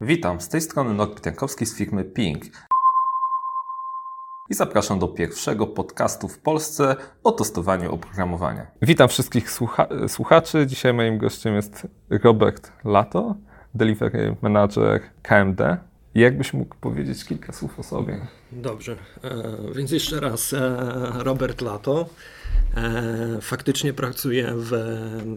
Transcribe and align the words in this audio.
Witam, 0.00 0.40
z 0.40 0.48
tej 0.48 0.60
strony 0.60 0.94
Norbert 0.94 1.26
Jankowski 1.26 1.66
z 1.66 1.76
firmy 1.76 2.04
Ping. 2.04 2.44
I 4.50 4.54
zapraszam 4.54 4.98
do 4.98 5.08
pierwszego 5.08 5.66
podcastu 5.66 6.28
w 6.28 6.38
Polsce 6.38 6.96
o 7.24 7.32
testowaniu 7.32 7.94
oprogramowania. 7.94 8.66
Witam 8.82 9.08
wszystkich 9.08 9.50
słucha 9.50 9.88
słuchaczy. 10.08 10.66
Dzisiaj 10.66 10.94
moim 10.94 11.18
gościem 11.18 11.54
jest 11.54 11.86
Robert 12.10 12.72
Lato, 12.84 13.36
Delivery 13.74 14.36
Manager 14.42 15.00
KMD. 15.22 15.76
Jakbyś 16.14 16.52
mógł 16.52 16.74
powiedzieć 16.74 17.24
kilka 17.24 17.52
słów 17.52 17.78
o 17.78 17.82
sobie? 17.82 18.26
Dobrze, 18.52 18.96
e, 19.24 19.72
więc 19.74 19.90
jeszcze 19.90 20.20
raz 20.20 20.52
e, 20.52 20.76
Robert 21.18 21.60
Lato. 21.60 22.08
E, 22.76 23.38
faktycznie 23.40 23.92
pracuję 23.92 24.52
w 24.54 24.72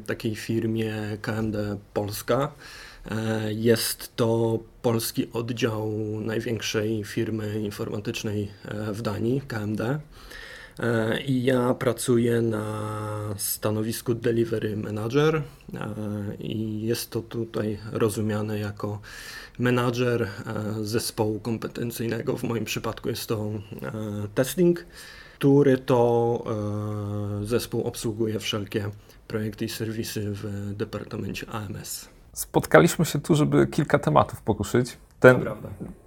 takiej 0.08 0.36
firmie 0.36 0.94
KMD 1.22 1.78
Polska. 1.94 2.52
E, 3.06 3.54
jest 3.54 4.16
to 4.16 4.60
polski 4.82 5.28
oddział 5.34 5.92
największej 6.22 7.04
firmy 7.04 7.62
informatycznej 7.62 8.52
e, 8.66 8.94
w 8.94 9.02
Danii, 9.02 9.42
KMD. 9.48 9.82
E, 10.80 11.22
I 11.22 11.44
ja 11.44 11.74
pracuję 11.74 12.42
na 12.42 13.36
stanowisku 13.38 14.14
Delivery 14.14 14.78
Manager 14.78 15.42
i 16.40 16.82
jest 16.82 17.10
to 17.10 17.22
tutaj 17.22 17.78
rozumiane 17.92 18.60
jako 18.60 19.00
menadżer 19.60 20.28
zespołu 20.82 21.40
kompetencyjnego. 21.40 22.38
W 22.38 22.44
moim 22.44 22.66
przypadku 22.66 23.10
jest 23.10 23.28
to 23.28 23.52
testing, 24.36 24.86
który 25.40 25.78
to 25.78 26.44
zespół 27.44 27.84
obsługuje 27.84 28.40
wszelkie 28.40 28.90
projekty 29.28 29.66
i 29.66 29.70
serwisy 29.70 30.32
w 30.34 30.74
departamencie 30.76 31.50
AMS. 31.50 32.10
Spotkaliśmy 32.34 33.06
się 33.06 33.20
tu, 33.20 33.36
żeby 33.36 33.68
kilka 33.68 34.00
tematów 34.00 34.42
poruszyć. 34.42 34.98
Ten, 35.20 35.46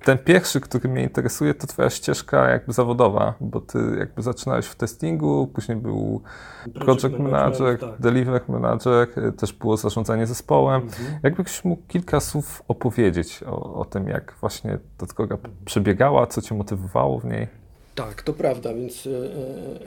ten 0.04 0.18
pierwszy, 0.18 0.60
który 0.60 0.88
mnie 0.88 1.02
interesuje, 1.02 1.54
to 1.54 1.66
twoja 1.66 1.90
ścieżka 1.90 2.48
jakby 2.48 2.72
zawodowa, 2.72 3.34
bo 3.40 3.60
ty 3.60 3.78
jakby 3.98 4.22
zaczynałeś 4.22 4.66
w 4.66 4.74
testingu, 4.74 5.46
później 5.46 5.78
był 5.78 6.22
project, 6.62 7.00
project 7.00 7.18
manager, 7.18 7.78
tak. 7.78 8.00
delivery 8.00 8.40
manager, 8.48 9.08
też 9.36 9.52
było 9.52 9.76
zarządzanie 9.76 10.26
zespołem. 10.26 10.82
Mhm. 10.82 11.18
Jakbyś 11.22 11.64
mógł 11.64 11.82
kilka 11.88 12.20
słów 12.20 12.62
opowiedzieć 12.68 13.42
o, 13.46 13.74
o 13.74 13.84
tym, 13.84 14.08
jak 14.08 14.34
właśnie 14.40 14.78
ta 14.98 15.06
droga 15.06 15.36
przebiegała, 15.64 16.26
co 16.26 16.42
cię 16.42 16.54
motywowało 16.54 17.18
w 17.18 17.24
niej? 17.24 17.63
Tak, 17.94 18.22
to 18.22 18.32
prawda, 18.32 18.74
więc 18.74 19.06
y, 19.06 19.30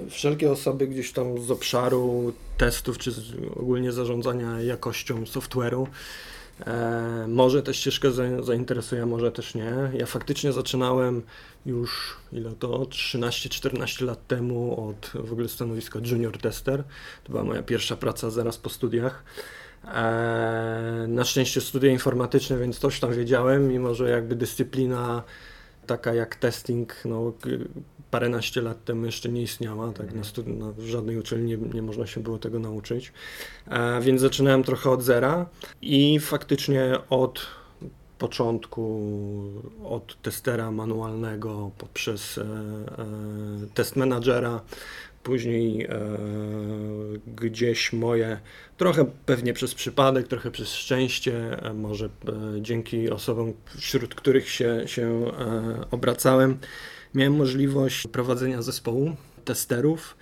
wszelkie 0.10 0.52
osoby 0.52 0.88
gdzieś 0.88 1.12
tam 1.12 1.42
z 1.42 1.52
obszaru 1.52 2.34
testów, 2.58 2.98
czy 2.98 3.12
ogólnie 3.56 3.92
zarządzania 3.92 4.62
jakością 4.62 5.24
software'u, 5.24 5.88
e, 6.66 7.26
może 7.28 7.64
tę 7.64 7.74
ścieżkę 7.74 8.12
za, 8.12 8.44
zainteresuje, 8.44 9.06
może 9.06 9.32
też 9.32 9.56
nie. 9.56 9.74
Ja 9.94 10.06
faktycznie 10.06 10.54
zaczynałem 10.54 11.22
już, 11.66 12.18
ile 12.32 12.52
to, 12.52 12.68
13-14 12.68 14.06
lat 14.06 14.28
temu 14.28 14.90
od 14.90 15.12
w 15.28 15.32
ogóle 15.32 15.48
stanowiska 15.48 16.00
junior 16.12 16.38
tester. 16.38 16.84
To 17.24 17.32
była 17.32 17.44
moja 17.44 17.64
pierwsza 17.64 17.96
praca 17.96 18.30
zaraz 18.30 18.58
po 18.58 18.70
studiach. 18.70 19.24
E, 19.94 21.06
na 21.08 21.26
szczęście 21.26 21.62
studia 21.62 21.92
informatyczne, 21.92 22.58
więc 22.58 22.80
coś 22.80 23.00
tam 23.00 23.14
wiedziałem, 23.14 23.68
mimo 23.68 23.94
że 23.94 24.10
jakby 24.10 24.36
dyscyplina 24.36 25.24
taka 25.88 26.14
jak 26.14 26.36
testing, 26.36 26.96
no, 27.06 27.34
paręnaście 28.12 28.62
lat 28.62 28.86
temu 28.86 29.06
jeszcze 29.06 29.30
nie 29.30 29.42
istniała, 29.42 29.92
tak, 29.94 30.14
na, 30.14 30.22
studi- 30.22 30.58
na 30.58 30.74
żadnej 30.88 31.18
uczelni 31.18 31.46
nie, 31.46 31.58
nie, 31.74 31.82
można 31.82 32.08
się 32.08 32.22
było 32.22 32.38
tego 32.38 32.60
nauczyć, 32.60 33.14
e, 33.68 34.02
więc 34.02 34.22
zaczynałem 34.22 34.64
trochę 34.64 34.90
od 34.90 35.04
zera 35.04 35.46
i 35.82 36.20
faktycznie 36.20 36.98
od 37.10 37.48
początku, 38.18 39.02
od 39.84 40.22
testera 40.22 40.72
manualnego 40.72 41.72
poprzez 41.78 42.38
e, 42.38 42.42
e, 42.44 42.46
test 43.74 43.96
managera, 43.96 44.62
później 45.28 45.86
e, 45.86 45.90
gdzieś 47.36 47.94
moje, 47.94 48.40
trochę 48.78 49.06
pewnie 49.26 49.54
przez 49.54 49.76
przypadek, 49.76 50.28
trochę 50.28 50.52
przez 50.52 50.74
szczęście, 50.74 51.64
e, 51.64 51.74
może 51.74 52.06
e, 52.06 52.12
dzięki 52.62 53.10
osobom, 53.10 53.54
wśród 53.78 54.16
których 54.16 54.50
się, 54.50 54.84
się 54.86 55.32
obracałem, 55.92 56.58
miałem 57.14 57.36
możliwość 57.36 58.08
prowadzenia 58.08 58.62
zespołu 58.62 59.16
testerów 59.46 60.18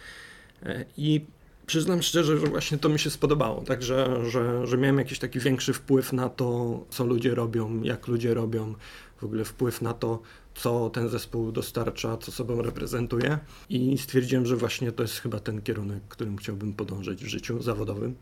e, 0.63 0.85
i 0.97 1.25
przyznam 1.65 2.01
szczerze, 2.01 2.37
że 2.37 2.47
właśnie 2.47 2.77
to 2.77 2.89
mi 2.89 2.99
się 2.99 3.09
spodobało, 3.09 3.61
także, 3.61 4.29
że, 4.29 4.67
że 4.67 4.77
miałem 4.77 4.97
jakiś 4.97 5.19
taki 5.19 5.39
większy 5.39 5.73
wpływ 5.73 6.13
na 6.13 6.29
to, 6.29 6.79
co 6.89 7.05
ludzie 7.05 7.35
robią, 7.35 7.83
jak 7.83 8.07
ludzie 8.07 8.33
robią, 8.33 8.75
w 9.17 9.23
ogóle 9.23 9.45
wpływ 9.45 9.81
na 9.81 9.93
to, 9.93 10.21
co 10.55 10.89
ten 10.89 11.09
zespół 11.09 11.51
dostarcza, 11.51 12.17
co 12.17 12.31
sobą 12.31 12.61
reprezentuje 12.61 13.39
i 13.69 13.97
stwierdziłem, 13.97 14.45
że 14.45 14.55
właśnie 14.55 14.91
to 14.91 15.03
jest 15.03 15.19
chyba 15.19 15.39
ten 15.39 15.61
kierunek, 15.61 16.03
którym 16.09 16.37
chciałbym 16.37 16.73
podążać 16.73 17.23
w 17.23 17.27
życiu 17.27 17.61
zawodowym. 17.61 18.15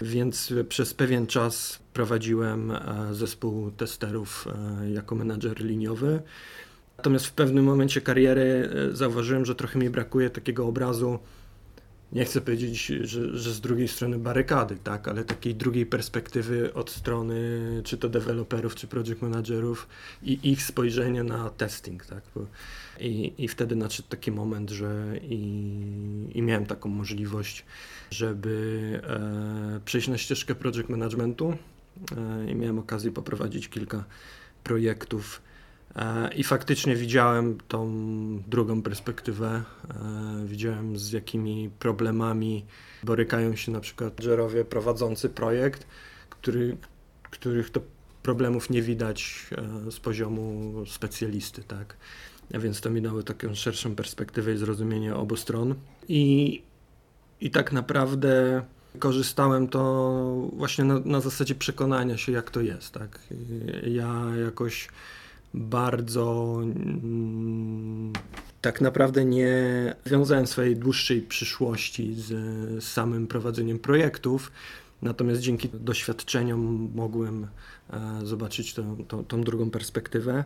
Więc 0.00 0.52
przez 0.68 0.94
pewien 0.94 1.26
czas 1.26 1.78
prowadziłem 1.92 2.70
e, 2.70 3.08
zespół 3.12 3.70
testerów 3.70 4.48
e, 4.82 4.90
jako 4.90 5.14
menadżer 5.14 5.64
liniowy. 5.64 6.22
Natomiast 7.00 7.26
w 7.26 7.32
pewnym 7.32 7.64
momencie 7.64 8.00
kariery 8.00 8.70
e, 8.92 8.96
zauważyłem, 8.96 9.44
że 9.44 9.54
trochę 9.54 9.78
mi 9.78 9.90
brakuje 9.90 10.30
takiego 10.30 10.66
obrazu, 10.66 11.18
nie 12.12 12.24
chcę 12.24 12.40
powiedzieć, 12.40 12.86
że, 12.86 13.38
że 13.38 13.52
z 13.52 13.60
drugiej 13.60 13.88
strony 13.88 14.18
barykady, 14.18 14.76
tak, 14.76 15.08
ale 15.08 15.24
takiej 15.24 15.54
drugiej 15.54 15.86
perspektywy 15.86 16.74
od 16.74 16.90
strony 16.90 17.36
czy 17.84 17.98
to 17.98 18.08
deweloperów, 18.08 18.74
czy 18.74 18.86
project 18.86 19.22
managerów 19.22 19.88
i 20.22 20.50
ich 20.50 20.62
spojrzenia 20.62 21.24
na 21.24 21.50
testing, 21.50 22.06
tak. 22.06 22.22
I, 23.00 23.32
i 23.38 23.48
wtedy 23.48 23.76
nadszedł 23.76 24.08
taki 24.08 24.32
moment, 24.32 24.70
że 24.70 25.12
i, 25.22 25.36
i 26.34 26.42
miałem 26.42 26.66
taką 26.66 26.88
możliwość, 26.88 27.64
żeby 28.10 29.00
e, 29.06 29.80
przejść 29.84 30.08
na 30.08 30.18
ścieżkę 30.18 30.54
project 30.54 30.88
managementu 30.88 31.56
e, 32.16 32.50
i 32.50 32.54
miałem 32.54 32.78
okazję 32.78 33.12
poprowadzić 33.12 33.68
kilka 33.68 34.04
projektów 34.64 35.42
I 36.36 36.44
faktycznie 36.44 36.96
widziałem 36.96 37.58
tą 37.68 37.92
drugą 38.48 38.82
perspektywę. 38.82 39.62
E, 39.90 40.46
widziałem 40.46 40.98
z 40.98 41.12
jakimi 41.12 41.70
problemami 41.78 42.64
borykają 43.02 43.56
się 43.56 43.72
na 43.72 43.80
przykład 43.80 44.10
menedżerowie 44.10 44.64
prowadzący 44.64 45.28
projekt, 45.28 45.86
który, 46.30 46.76
których 47.30 47.70
to 47.70 47.80
problemów 48.22 48.70
nie 48.70 48.82
widać 48.82 49.46
e, 49.86 49.90
z 49.90 50.00
poziomu 50.00 50.74
specjalisty, 50.86 51.62
tak. 51.62 51.96
A 52.54 52.58
więc 52.58 52.80
to 52.80 52.90
mi 52.90 53.02
dało 53.02 53.22
taką 53.22 53.54
szerszą 53.54 53.94
perspektywę 53.94 54.52
i 54.52 54.56
zrozumienie 54.56 55.14
obu 55.14 55.36
stron. 55.36 55.74
I, 56.08 56.62
i 57.40 57.50
tak 57.50 57.72
naprawdę 57.72 58.62
korzystałem 58.98 59.68
to 59.68 60.48
właśnie 60.52 60.84
na, 60.84 60.98
na 60.98 61.20
zasadzie 61.20 61.54
przekonania 61.54 62.16
się, 62.16 62.32
jak 62.32 62.50
to 62.50 62.60
jest, 62.60 62.92
tak. 62.92 63.18
Ja 63.86 64.24
jakoś 64.44 64.88
bardzo 65.54 66.56
mm, 66.62 68.12
tak 68.60 68.80
naprawdę 68.80 69.24
nie 69.24 69.54
wiązałem 70.06 70.46
swojej 70.46 70.76
dłuższej 70.76 71.22
przyszłości 71.22 72.14
z, 72.14 72.26
z 72.84 72.88
samym 72.88 73.26
prowadzeniem 73.26 73.78
projektów. 73.78 74.52
Natomiast 75.02 75.40
dzięki 75.40 75.68
doświadczeniom 75.74 76.90
mogłem 76.94 77.46
e, 77.90 78.20
zobaczyć 78.26 78.74
tą, 78.74 79.04
tą, 79.08 79.24
tą, 79.24 79.42
drugą 79.42 79.70
perspektywę. 79.70 80.44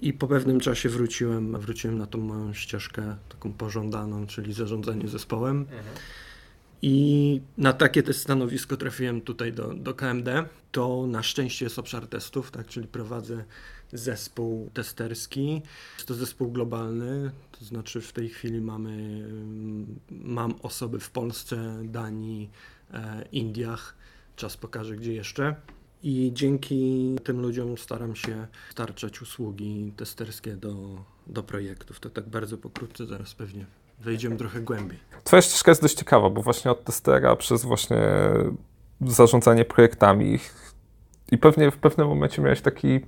I 0.00 0.12
po 0.12 0.26
pewnym 0.26 0.60
czasie 0.60 0.88
wróciłem, 0.88 1.60
wróciłem 1.60 1.98
na 1.98 2.06
tą 2.06 2.18
moją 2.18 2.54
ścieżkę 2.54 3.16
taką 3.28 3.52
pożądaną, 3.52 4.26
czyli 4.26 4.52
zarządzanie 4.52 5.08
zespołem. 5.08 5.58
Mhm. 5.60 5.82
I 6.82 7.40
na 7.58 7.72
takie 7.72 8.02
też 8.02 8.16
stanowisko 8.16 8.76
trafiłem 8.76 9.20
tutaj 9.20 9.52
do, 9.52 9.74
do 9.74 9.94
KMD. 9.94 10.44
To 10.72 11.06
na 11.06 11.22
szczęście 11.22 11.64
jest 11.64 11.78
obszar 11.78 12.06
testów, 12.06 12.50
tak, 12.50 12.66
czyli 12.66 12.88
prowadzę 12.88 13.44
zespół 13.92 14.70
testerski. 14.74 15.62
Jest 15.96 16.08
to 16.08 16.14
zespół 16.14 16.50
globalny, 16.50 17.30
to 17.58 17.64
znaczy 17.64 18.00
w 18.00 18.12
tej 18.12 18.28
chwili 18.28 18.60
mamy, 18.60 19.24
mam 20.10 20.54
osoby 20.62 21.00
w 21.00 21.10
Polsce, 21.10 21.82
Danii, 21.84 22.50
e, 22.94 23.24
Indiach. 23.32 23.94
Czas 24.36 24.56
pokaże, 24.56 24.96
gdzie 24.96 25.12
jeszcze. 25.12 25.54
I 26.02 26.30
dzięki 26.34 27.16
tym 27.24 27.40
ludziom 27.40 27.78
staram 27.78 28.16
się 28.16 28.46
starczać 28.70 29.22
usługi 29.22 29.92
testerskie 29.96 30.56
do, 30.56 31.04
do 31.26 31.42
projektów. 31.42 32.00
To 32.00 32.10
tak 32.10 32.28
bardzo 32.28 32.58
pokrótce, 32.58 33.06
zaraz 33.06 33.34
pewnie 33.34 33.66
wejdziemy 33.98 34.36
trochę 34.36 34.60
głębiej. 34.60 34.98
Twoja 35.24 35.42
ścieżka 35.42 35.70
jest 35.70 35.82
dość 35.82 35.94
ciekawa, 35.94 36.30
bo 36.30 36.42
właśnie 36.42 36.70
od 36.70 36.84
testera 36.84 37.36
przez 37.36 37.64
właśnie 37.64 37.98
zarządzanie 39.00 39.64
projektami 39.64 40.38
i 41.32 41.38
pewnie 41.38 41.70
w 41.70 41.76
pewnym 41.76 42.08
momencie 42.08 42.42
miałeś 42.42 42.60
taki, 42.60 43.00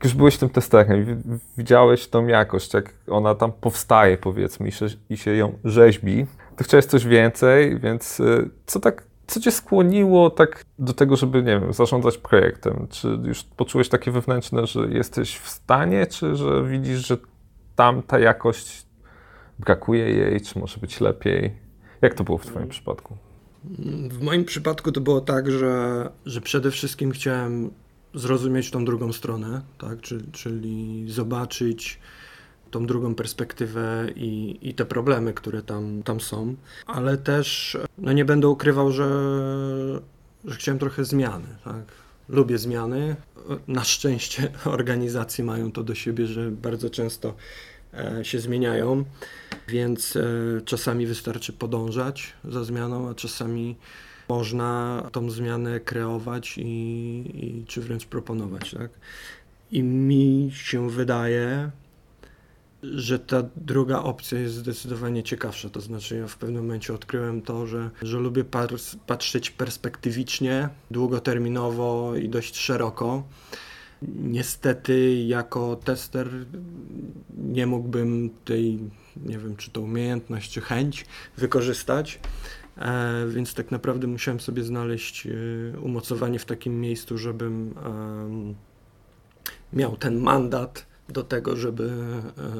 jak 0.00 0.04
już 0.04 0.14
byłeś 0.14 0.36
tym 0.38 0.48
testerem, 0.48 1.22
widziałeś 1.56 2.08
tą 2.08 2.26
jakość, 2.26 2.74
jak 2.74 2.94
ona 3.08 3.34
tam 3.34 3.52
powstaje 3.52 4.16
powiedzmy 4.16 4.68
i 4.68 4.72
się, 4.72 4.86
i 5.10 5.16
się 5.16 5.36
ją 5.36 5.58
rzeźbi, 5.64 6.26
to 6.56 6.64
chciałeś 6.64 6.86
coś 6.86 7.06
więcej, 7.06 7.80
więc 7.80 8.20
y, 8.20 8.50
co 8.66 8.80
tak 8.80 9.02
Co 9.26 9.40
cię 9.40 9.50
skłoniło 9.50 10.30
tak 10.30 10.64
do 10.78 10.92
tego, 10.92 11.16
żeby, 11.16 11.42
nie 11.42 11.60
wiem, 11.60 11.72
zarządzać 11.72 12.18
projektem? 12.18 12.86
Czy 12.90 13.18
już 13.24 13.44
poczułeś 13.44 13.88
takie 13.88 14.10
wewnętrzne, 14.10 14.66
że 14.66 14.88
jesteś 14.88 15.36
w 15.36 15.48
stanie, 15.48 16.06
czy 16.06 16.36
że 16.36 16.64
widzisz, 16.64 17.06
że 17.06 17.16
tam 17.76 18.02
ta 18.02 18.18
jakość 18.18 18.86
brakuje 19.58 20.10
jej, 20.10 20.40
czy 20.40 20.58
może 20.58 20.80
być 20.80 21.00
lepiej? 21.00 21.52
Jak 22.02 22.14
to 22.14 22.24
było 22.24 22.38
w 22.38 22.46
twoim 22.46 22.68
przypadku? 22.68 23.16
W 24.08 24.22
moim 24.22 24.44
przypadku 24.44 24.92
to 24.92 25.00
było 25.00 25.20
tak, 25.20 25.50
że, 25.50 26.08
że 26.26 26.40
przede 26.40 26.70
wszystkim 26.70 27.10
chciałem 27.10 27.70
zrozumieć 28.14 28.70
tą 28.70 28.84
drugą 28.84 29.12
stronę, 29.12 29.62
tak? 29.78 30.00
czyli, 30.00 30.32
czyli 30.32 31.04
zobaczyć 31.12 31.98
tą 32.70 32.86
drugą 32.86 33.14
perspektywę 33.14 34.06
i, 34.16 34.58
i 34.62 34.74
te 34.74 34.84
problemy, 34.84 35.32
które 35.32 35.62
tam, 35.62 36.02
tam 36.02 36.20
są, 36.20 36.54
ale 36.86 37.18
też 37.18 37.78
no 37.98 38.12
nie 38.12 38.24
będę 38.24 38.48
ukrywał, 38.48 38.92
że, 38.92 39.08
że 40.44 40.56
chciałem 40.56 40.78
trochę 40.78 41.04
zmiany. 41.04 41.48
Tak? 41.64 41.82
Lubię 42.28 42.58
zmiany. 42.58 43.16
Na 43.68 43.84
szczęście 43.84 44.52
organizacje 44.64 45.44
mają 45.44 45.72
to 45.72 45.82
do 45.82 45.94
siebie, 45.94 46.26
że 46.26 46.50
bardzo 46.50 46.90
często 46.90 47.34
e, 47.94 48.24
się 48.24 48.40
zmieniają, 48.40 49.04
więc 49.68 50.16
e, 50.16 50.22
czasami 50.64 51.06
wystarczy 51.06 51.52
podążać 51.52 52.32
za 52.44 52.64
zmianą, 52.64 53.08
a 53.08 53.14
czasami 53.14 53.76
można 54.30 55.02
tą 55.12 55.30
zmianę 55.30 55.80
kreować 55.80 56.58
i, 56.58 56.62
i 57.34 57.64
czy 57.66 57.80
wręcz 57.80 58.06
proponować. 58.06 58.70
Tak? 58.70 58.90
I 59.70 59.82
mi 59.82 60.50
się 60.54 60.90
wydaje, 60.90 61.70
że 62.82 63.18
ta 63.18 63.42
druga 63.56 63.98
opcja 63.98 64.40
jest 64.40 64.54
zdecydowanie 64.54 65.22
ciekawsza. 65.22 65.70
To 65.70 65.80
znaczy, 65.80 66.16
ja 66.16 66.26
w 66.26 66.36
pewnym 66.36 66.62
momencie 66.62 66.94
odkryłem 66.94 67.42
to, 67.42 67.66
że, 67.66 67.90
że 68.02 68.18
lubię 68.18 68.44
patrzeć 69.06 69.50
perspektywicznie, 69.50 70.68
długoterminowo 70.90 72.16
i 72.16 72.28
dość 72.28 72.56
szeroko. 72.56 73.22
Niestety, 74.22 75.14
jako 75.26 75.76
tester 75.76 76.28
nie 77.38 77.66
mógłbym 77.66 78.30
tej, 78.44 78.78
nie 79.16 79.38
wiem, 79.38 79.56
czy 79.56 79.70
to 79.70 79.80
umiejętność, 79.80 80.52
czy 80.52 80.60
chęć 80.60 81.06
wykorzystać. 81.36 82.20
E, 82.80 83.26
więc 83.28 83.54
tak 83.54 83.70
naprawdę 83.70 84.06
musiałem 84.06 84.40
sobie 84.40 84.62
znaleźć 84.62 85.26
e, 85.26 85.30
umocowanie 85.80 86.38
w 86.38 86.44
takim 86.44 86.80
miejscu, 86.80 87.18
żebym 87.18 87.74
miał 89.72 89.96
ten 89.96 90.18
mandat 90.18 90.86
do 91.08 91.22
tego, 91.22 91.56
żeby, 91.56 91.92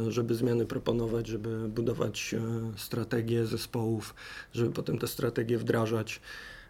e, 0.07 0.13
żeby 0.13 0.35
zmiany 0.35 0.67
proponować, 0.67 1.27
żeby 1.27 1.69
budować 1.69 2.35
strategie 2.77 3.47
zespołów, 3.47 4.15
żeby 4.53 4.71
potem 4.71 4.99
te 4.99 5.09
strategie 5.09 5.59
wdrażać. 5.59 6.21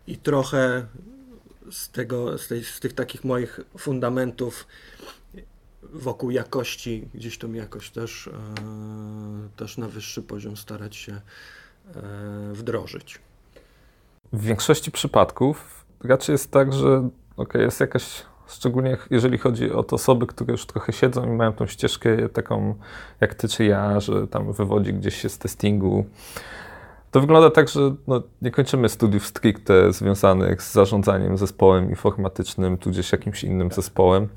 I 0.07 0.17
trochę 0.17 0.87
z, 1.71 1.91
tego, 1.91 2.39
z, 2.39 2.49
tej, 2.49 2.65
z 2.65 2.81
tych 2.81 2.93
takich 2.93 3.25
moich 3.25 3.61
fundamentów 3.79 4.67
wokół 5.83 6.31
jakości, 6.31 7.09
gdzieś 7.15 7.39
tą 7.39 7.53
jakość 7.53 7.91
też, 7.91 8.31
też 9.57 9.79
na 9.79 9.89
wyższy 9.89 10.23
poziom 10.23 10.57
starać 10.57 10.97
się 10.97 11.21
wdrożyć. 12.53 13.21
W 14.33 14.43
większości 14.43 14.91
przypadków 14.91 15.85
raczej 16.05 16.33
jest 16.33 16.51
tak, 16.51 16.73
że 16.73 17.09
okay, 17.37 17.63
jest 17.63 17.81
jakaś, 17.81 18.23
szczególnie 18.49 18.97
jeżeli 19.11 19.39
chodzi 19.39 19.73
o 19.73 19.83
te 19.83 19.97
osoby, 19.97 20.27
które 20.27 20.53
już 20.53 20.67
trochę 20.67 20.93
siedzą 20.93 21.33
i 21.33 21.37
mają 21.37 21.53
tą 21.53 21.67
ścieżkę 21.67 22.29
taką 22.29 22.75
jak 23.21 23.35
ty 23.35 23.49
czy 23.49 23.65
ja, 23.65 24.01
że 24.01 24.29
tam 24.29 24.53
wywodzi 24.53 24.95
gdzieś 24.95 25.17
się 25.17 25.29
z 25.29 25.39
testingu. 25.39 26.05
To 27.11 27.21
wygląda 27.21 27.51
tak, 27.51 27.69
że 27.69 27.95
no, 28.07 28.23
nie 28.43 28.51
kończymy 28.51 28.89
studiów 28.89 29.27
stricte 29.27 29.93
związanych 29.93 30.63
z 30.63 30.73
zarządzaniem 30.73 31.39
zespołem 31.39 31.91
informatycznym, 31.91 32.79
tudzież 32.79 33.13
jakimś 33.13 33.45
innym 33.45 33.71
zespołem. 33.71 34.29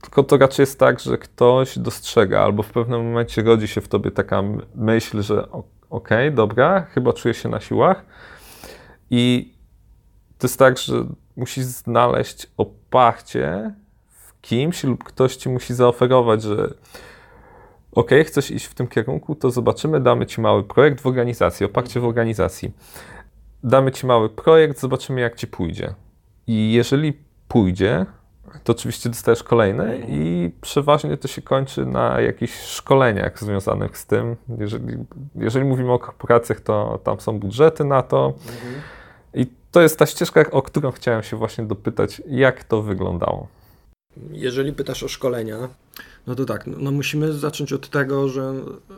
Tylko 0.00 0.22
to 0.22 0.36
raczej 0.36 0.62
jest 0.62 0.78
tak, 0.78 1.00
że 1.00 1.18
ktoś 1.18 1.78
dostrzega, 1.78 2.40
albo 2.40 2.62
w 2.62 2.70
pewnym 2.70 3.04
momencie 3.04 3.42
rodzi 3.42 3.68
się 3.68 3.80
w 3.80 3.88
tobie 3.88 4.10
taka 4.10 4.42
myśl, 4.74 5.22
że 5.22 5.50
okej, 5.52 5.64
okay, 5.90 6.30
dobra, 6.30 6.82
chyba 6.82 7.12
czuję 7.12 7.34
się 7.34 7.48
na 7.48 7.60
siłach, 7.60 8.04
i 9.10 9.54
to 10.38 10.46
jest 10.46 10.58
tak, 10.58 10.78
że 10.78 11.04
musisz 11.36 11.64
znaleźć 11.64 12.46
oparcie 12.56 13.74
w 14.08 14.40
kimś 14.40 14.84
lub 14.84 15.04
ktoś 15.04 15.36
ci 15.36 15.48
musi 15.48 15.74
zaoferować, 15.74 16.42
że 16.42 16.74
ok, 17.92 18.10
chcesz 18.24 18.50
iść 18.50 18.66
w 18.66 18.74
tym 18.74 18.88
kierunku, 18.88 19.34
to 19.34 19.50
zobaczymy, 19.50 20.00
damy 20.00 20.26
ci 20.26 20.40
mały 20.40 20.64
projekt 20.64 21.00
w 21.00 21.06
organizacji, 21.06 21.66
oparcie 21.66 22.00
w 22.00 22.04
organizacji. 22.04 22.72
Damy 23.64 23.92
ci 23.92 24.06
mały 24.06 24.28
projekt, 24.30 24.80
zobaczymy 24.80 25.20
jak 25.20 25.36
ci 25.36 25.46
pójdzie. 25.46 25.94
I 26.46 26.72
jeżeli 26.72 27.12
pójdzie, 27.48 28.06
to 28.64 28.72
oczywiście 28.72 29.08
dostajesz 29.08 29.42
kolejne 29.42 29.96
i 30.08 30.50
przeważnie 30.60 31.16
to 31.16 31.28
się 31.28 31.42
kończy 31.42 31.86
na 31.86 32.20
jakichś 32.20 32.60
szkoleniach 32.60 33.38
związanych 33.38 33.98
z 33.98 34.06
tym. 34.06 34.36
Jeżeli, 34.58 34.96
jeżeli 35.34 35.64
mówimy 35.64 35.92
o 35.92 35.98
korporacjach, 35.98 36.60
to 36.60 37.00
tam 37.04 37.20
są 37.20 37.38
budżety 37.38 37.84
na 37.84 38.02
to. 38.02 38.26
Mhm 38.26 38.80
i 39.34 39.46
to 39.70 39.80
jest 39.80 39.98
ta 39.98 40.06
ścieżka, 40.06 40.50
o 40.50 40.62
którą 40.62 40.92
chciałem 40.92 41.22
się 41.22 41.36
właśnie 41.36 41.64
dopytać, 41.64 42.22
jak 42.28 42.64
to 42.64 42.82
wyglądało. 42.82 43.48
Jeżeli 44.30 44.72
pytasz 44.72 45.02
o 45.02 45.08
szkolenia, 45.08 45.68
no 46.26 46.34
to 46.34 46.44
tak, 46.44 46.66
no 46.66 46.90
musimy 46.90 47.32
zacząć 47.32 47.72
od 47.72 47.88
tego, 47.88 48.28
że 48.28 48.42
e, 48.42 48.94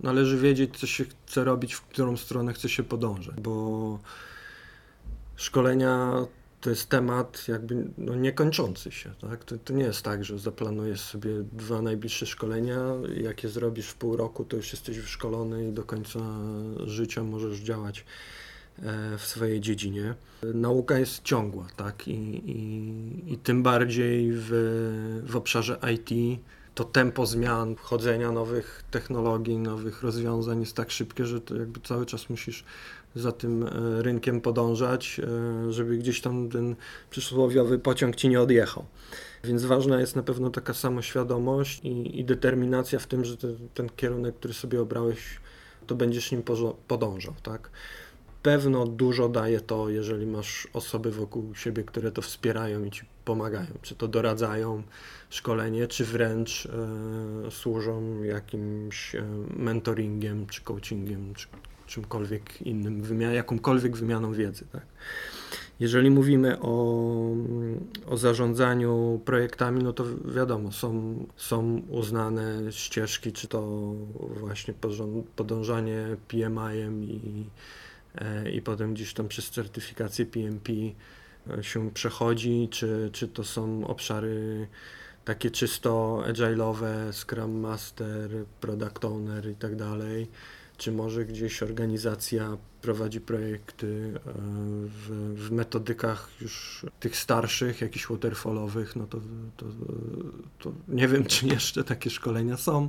należy 0.00 0.38
wiedzieć, 0.38 0.78
co 0.78 0.86
się 0.86 1.04
chce 1.04 1.44
robić, 1.44 1.74
w 1.74 1.82
którą 1.82 2.16
stronę 2.16 2.52
chce 2.52 2.68
się 2.68 2.82
podążać, 2.82 3.40
bo 3.40 3.98
szkolenia 5.36 6.26
to 6.60 6.70
jest 6.70 6.88
temat 6.88 7.48
jakby 7.48 7.84
no, 7.98 8.14
niekończący 8.14 8.90
się. 8.90 9.10
Tak? 9.20 9.44
To, 9.44 9.58
to, 9.58 9.72
nie 9.72 9.84
jest 9.84 10.02
tak, 10.02 10.24
że 10.24 10.38
zaplanujesz 10.38 11.00
sobie 11.00 11.30
dwa 11.52 11.82
najbliższe 11.82 12.26
szkolenia, 12.26 12.78
jak 13.14 13.42
je 13.42 13.48
zrobisz 13.48 13.88
w 13.88 13.94
pół 13.94 14.16
roku, 14.16 14.44
to 14.44 14.56
już 14.56 14.72
jesteś 14.72 15.00
wyszkolony 15.00 15.68
i 15.68 15.72
do 15.72 15.84
końca 15.84 16.20
życia 16.86 17.24
możesz 17.24 17.58
działać 17.58 18.04
w 19.18 19.22
swojej 19.24 19.60
dziedzinie. 19.60 20.14
Nauka 20.42 20.98
jest 20.98 21.22
ciągła, 21.22 21.66
tak? 21.76 22.08
I, 22.08 22.12
i, 22.50 23.32
i 23.32 23.38
tym 23.38 23.62
bardziej 23.62 24.32
w, 24.32 24.50
w 25.26 25.36
obszarze 25.36 25.78
IT 25.94 26.40
to 26.74 26.84
tempo 26.84 27.26
zmian, 27.26 27.76
wchodzenia 27.76 28.32
nowych 28.32 28.84
technologii, 28.90 29.58
nowych 29.58 30.02
rozwiązań 30.02 30.60
jest 30.60 30.76
tak 30.76 30.90
szybkie, 30.90 31.26
że 31.26 31.40
to 31.40 31.56
jakby 31.56 31.80
cały 31.80 32.06
czas 32.06 32.30
musisz 32.30 32.64
za 33.14 33.32
tym 33.32 33.62
e, 33.62 34.02
rynkiem 34.02 34.40
podążać, 34.40 35.20
e, 35.68 35.72
żeby 35.72 35.98
gdzieś 35.98 36.20
tam 36.20 36.48
ten 36.48 36.76
przysłowiowy 37.10 37.78
pociąg 37.78 38.16
ci 38.16 38.28
nie 38.28 38.40
odjechał. 38.40 38.84
Więc 39.44 39.64
ważna 39.64 40.00
jest 40.00 40.16
na 40.16 40.22
pewno 40.22 40.50
taka 40.50 40.74
samoświadomość 40.74 41.80
i, 41.84 42.20
i 42.20 42.24
determinacja 42.24 42.98
w 42.98 43.06
tym, 43.06 43.24
że 43.24 43.36
te, 43.36 43.48
ten 43.74 43.88
kierunek, 43.96 44.34
który 44.34 44.54
sobie 44.54 44.80
obrałeś, 44.80 45.18
to 45.86 45.94
będziesz 45.94 46.32
nim 46.32 46.42
podążał, 46.88 47.34
tak? 47.42 47.70
Pewno 48.42 48.86
dużo 48.86 49.28
daje 49.28 49.60
to, 49.60 49.88
jeżeli 49.88 50.26
masz 50.26 50.68
osoby 50.72 51.10
wokół 51.10 51.54
siebie, 51.54 51.84
które 51.84 52.12
to 52.12 52.22
wspierają 52.22 52.84
i 52.84 52.90
ci 52.90 53.02
pomagają, 53.24 53.66
czy 53.82 53.94
to 53.94 54.08
doradzają 54.08 54.82
szkolenie, 55.30 55.86
czy 55.86 56.04
wręcz 56.04 56.66
e, 56.66 57.50
służą 57.50 58.22
jakimś 58.22 59.14
e, 59.14 59.24
mentoringiem, 59.56 60.46
czy 60.46 60.60
coachingiem, 60.60 61.34
czy 61.34 61.46
czymkolwiek 61.86 62.62
innym, 62.62 63.02
wymian 63.02 63.34
jakąkolwiek 63.34 63.96
wymianą 63.96 64.32
wiedzy. 64.32 64.64
Tak? 64.72 64.82
Jeżeli 65.80 66.10
mówimy 66.10 66.60
o, 66.60 66.74
o 68.06 68.16
zarządzaniu 68.16 69.20
projektami, 69.24 69.82
no 69.84 69.92
to 69.92 70.04
wiadomo, 70.34 70.72
są, 70.72 71.14
są 71.36 71.82
uznane 71.88 72.72
ścieżki, 72.72 73.32
czy 73.32 73.48
to 73.48 73.92
właśnie 74.40 74.74
podążanie 75.36 76.16
PMI-em 76.28 77.04
i 77.04 77.44
i 78.52 78.62
potem 78.62 78.94
gdzieś 78.94 79.14
tam 79.14 79.28
przez 79.28 79.50
certyfikację 79.50 80.26
PMP 80.26 80.72
e, 81.50 81.64
się 81.64 81.90
przechodzi, 81.90 82.68
czy, 82.70 83.10
czy 83.12 83.28
to 83.28 83.44
są 83.44 83.86
obszary 83.86 84.68
takie 85.24 85.50
czysto 85.50 86.22
agile'owe, 86.26 87.12
Scrum 87.12 87.60
Master, 87.60 88.30
Product 88.60 89.04
Owner 89.04 89.50
i 89.50 89.54
tak 89.54 89.76
dalej, 89.76 90.28
czy 90.76 90.92
może 90.92 91.24
gdzieś 91.24 91.62
organizacja 91.62 92.56
prowadzi 92.82 93.20
projekty 93.20 94.12
e, 94.14 94.20
w, 94.86 95.34
w 95.34 95.50
metodykach 95.50 96.30
już 96.40 96.86
tych 97.00 97.16
starszych, 97.16 97.80
jakichś 97.80 98.06
waterfallowych, 98.06 98.96
no 98.96 99.06
to, 99.06 99.20
to, 99.56 99.66
to 100.58 100.72
nie 100.88 101.08
wiem, 101.08 101.24
czy 101.24 101.46
jeszcze 101.46 101.84
takie 101.84 102.10
szkolenia 102.10 102.56
są. 102.56 102.88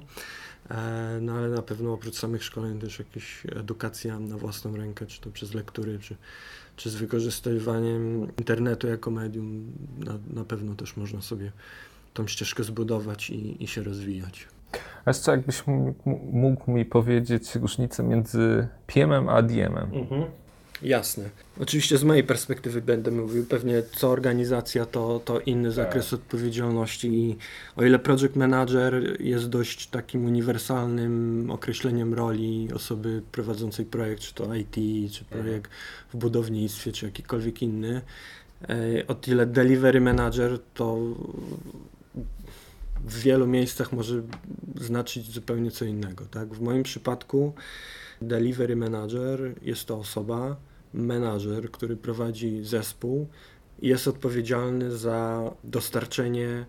E, 0.72 1.20
no 1.22 1.34
ale 1.34 1.50
na 1.50 1.62
pewno 1.62 1.94
oprócz 1.94 2.16
samych 2.16 2.44
szkoleń 2.44 2.80
też 2.80 3.00
jakaś 3.00 3.44
edukacja 3.56 4.20
na 4.20 4.38
własną 4.38 4.75
rękę, 4.75 5.06
czy 5.06 5.22
to 5.22 5.30
przez 5.30 5.54
lektury, 5.54 6.00
czy, 6.00 6.16
czy 6.75 6.90
z 6.90 6.96
wykorzystywaniem 6.96 8.28
internetu 8.38 8.88
jako 8.88 9.12
medium, 9.12 9.72
na, 9.98 10.13
na 10.34 10.46
pewno 10.46 10.75
też 10.75 10.98
można 10.98 11.22
sobie 11.22 11.51
tą 12.13 12.28
ścieżkę 12.28 12.63
zbudować 12.63 13.30
i, 13.30 13.63
i 13.63 13.68
się 13.68 13.84
rozwijać. 13.84 14.48
A 15.06 15.10
jeszcze 15.10 15.32
jakbyś 15.32 15.63
mógł 16.32 16.72
mi 16.72 16.86
powiedzieć 16.86 17.56
różnicę 17.56 18.04
między 18.04 18.68
PM-em 18.88 19.30
a 19.30 19.42
DM-em? 19.42 19.90
Mhm. 19.94 20.25
Jasne. 20.82 21.30
Oczywiście 21.60 21.98
z 21.98 22.04
mojej 22.04 22.24
perspektywy 22.24 22.82
będę 22.82 23.12
mówił, 23.12 23.46
pewnie 23.46 23.84
co 23.96 24.10
organizacja 24.10 24.86
to, 24.86 25.22
to 25.26 25.40
inny 25.40 25.70
tak. 25.70 25.76
zakres 25.76 26.14
odpowiedzialności 26.14 27.08
i 27.08 27.38
o 27.76 27.84
ile 27.86 28.00
project 28.00 28.36
manager 28.36 29.22
jest 29.22 29.50
dość 29.50 29.88
takim 29.88 30.26
uniwersalnym 30.26 31.48
określeniem 31.52 32.14
roli 32.14 32.70
osoby 32.74 33.22
prowadzącej 33.32 33.86
projekt, 33.86 34.22
czy 34.22 34.34
to 34.34 34.56
IT, 34.56 34.76
czy 35.12 35.24
mhm. 35.24 35.42
projekt 35.42 35.72
w 36.14 36.18
budownictwie, 36.18 36.92
czy 36.92 37.06
jakikolwiek 37.06 37.62
inny, 37.62 38.02
e, 38.70 39.08
o 39.08 39.16
tyle 39.16 39.46
delivery 39.46 40.02
manager 40.02 40.60
to 40.74 40.98
w 43.06 43.20
wielu 43.20 43.48
miejscach 43.48 43.92
może 43.92 44.22
znaczyć 44.76 45.32
zupełnie 45.32 45.72
co 45.72 45.86
innego. 45.86 46.26
Tak? 46.26 46.54
W 46.54 46.62
moim 46.62 46.84
przypadku 46.84 47.54
delivery 48.22 48.76
manager 48.76 49.40
jest 49.62 49.86
to 49.86 49.98
osoba, 49.98 50.56
menadżer, 50.93 51.71
który 51.71 51.98
prowadzi 51.98 52.63
zespół 52.63 53.27
jest 53.81 54.07
odpowiedzialny 54.07 54.98
za 54.98 55.51
dostarczenie 55.63 56.65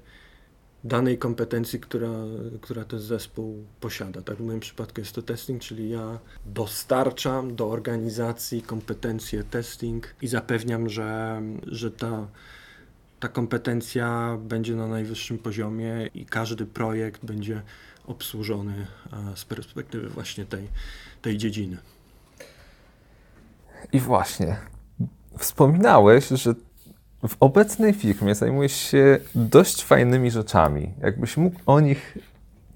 danej 0.85 1.19
kompetencji, 1.19 1.81
która, 1.81 2.13
która 2.61 2.85
ten 2.85 2.99
zespół 3.01 3.65
posiada. 3.81 4.23
Tak 4.23 4.37
w 4.37 4.41
moim 4.41 4.61
przypadku 4.61 5.01
jest 5.01 5.15
to 5.15 5.23
testing, 5.23 5.63
czyli 5.63 5.91
ja 5.91 6.19
dostarczam 6.47 7.57
do 7.57 7.71
organizacji 7.71 8.63
kompetencje 8.63 9.45
testing 9.45 10.15
i 10.23 10.29
zapewniam, 10.29 10.89
że, 10.89 11.43
że 11.67 11.91
ta, 11.91 12.29
ta 13.21 13.29
kompetencja 13.29 14.39
będzie 14.43 14.77
na 14.77 14.87
najwyższym 14.87 15.39
poziomie 15.39 16.11
i 16.15 16.27
każdy 16.27 16.67
projekt 16.67 17.25
będzie 17.25 17.63
obsłużony 18.07 18.87
z 19.35 19.45
perspektywy 19.45 20.09
właśnie 20.09 20.47
tej, 20.47 20.69
tej 21.23 21.39
dziedziny. 21.39 21.77
I 23.93 24.01
właśnie, 24.01 24.57
wspominałeś, 25.39 26.29
że 26.29 26.55
w 27.29 27.37
obecnej 27.41 27.93
firmie 27.93 28.35
zajmujesz 28.35 28.73
się 28.73 29.19
dość 29.35 29.85
fajnymi 29.85 30.31
rzeczami. 30.31 30.95
Jakbyś 31.01 31.37
mógł 31.37 31.61
o 31.67 31.81
nich 31.81 32.19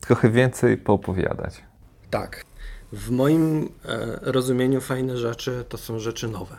trochę 0.00 0.30
więcej 0.30 0.76
poopowiadać. 0.76 1.62
Tak. 2.10 2.44
W 2.92 3.10
moim 3.10 3.68
e, 3.84 4.18
rozumieniu 4.22 4.80
fajne 4.80 5.16
rzeczy 5.16 5.64
to 5.68 5.78
są 5.78 5.98
rzeczy 5.98 6.28
nowe. 6.28 6.56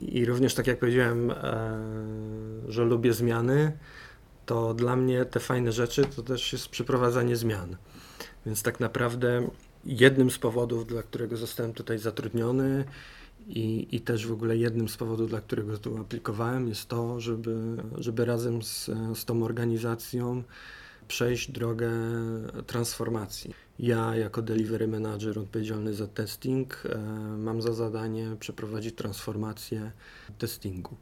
I 0.00 0.24
również 0.24 0.54
tak 0.54 0.66
jak 0.66 0.78
powiedziałem, 0.78 1.30
e, 1.30 1.34
że 2.68 2.84
lubię 2.84 3.12
zmiany, 3.12 3.72
to 4.46 4.74
dla 4.74 4.96
mnie 4.96 5.24
te 5.24 5.40
fajne 5.40 5.72
rzeczy 5.72 6.04
to 6.04 6.22
też 6.22 6.52
jest 6.52 6.68
przeprowadzanie 6.68 7.36
zmian. 7.36 7.76
Więc 8.46 8.62
tak 8.62 8.80
naprawdę 8.80 9.48
jednym 9.84 10.30
z 10.30 10.38
powodów, 10.38 10.86
dla 10.86 11.02
którego 11.02 11.36
zostałem 11.36 11.72
tutaj 11.72 11.98
zatrudniony 11.98 12.84
i, 13.46 13.88
I 13.96 14.00
też 14.00 14.26
w 14.26 14.32
ogóle 14.32 14.56
jednym 14.56 14.88
z 14.88 14.96
powodów, 14.96 15.28
dla 15.28 15.40
którego 15.40 15.78
tu 15.78 15.98
aplikowałem, 15.98 16.68
jest 16.68 16.88
to, 16.88 17.20
żeby, 17.20 17.76
żeby 17.98 18.24
razem 18.24 18.62
z, 18.62 18.90
z 19.14 19.24
tą 19.24 19.42
organizacją 19.42 20.42
przejść 21.08 21.50
drogę 21.50 21.90
transformacji. 22.66 23.54
Ja, 23.78 24.16
jako 24.16 24.42
delivery 24.42 24.88
manager 24.88 25.38
odpowiedzialny 25.38 25.94
za 25.94 26.06
testing, 26.06 26.82
e, 26.86 26.98
mam 27.38 27.62
za 27.62 27.72
zadanie 27.72 28.36
przeprowadzić 28.40 28.94
transformację 28.94 29.92
testingu. 30.38 30.96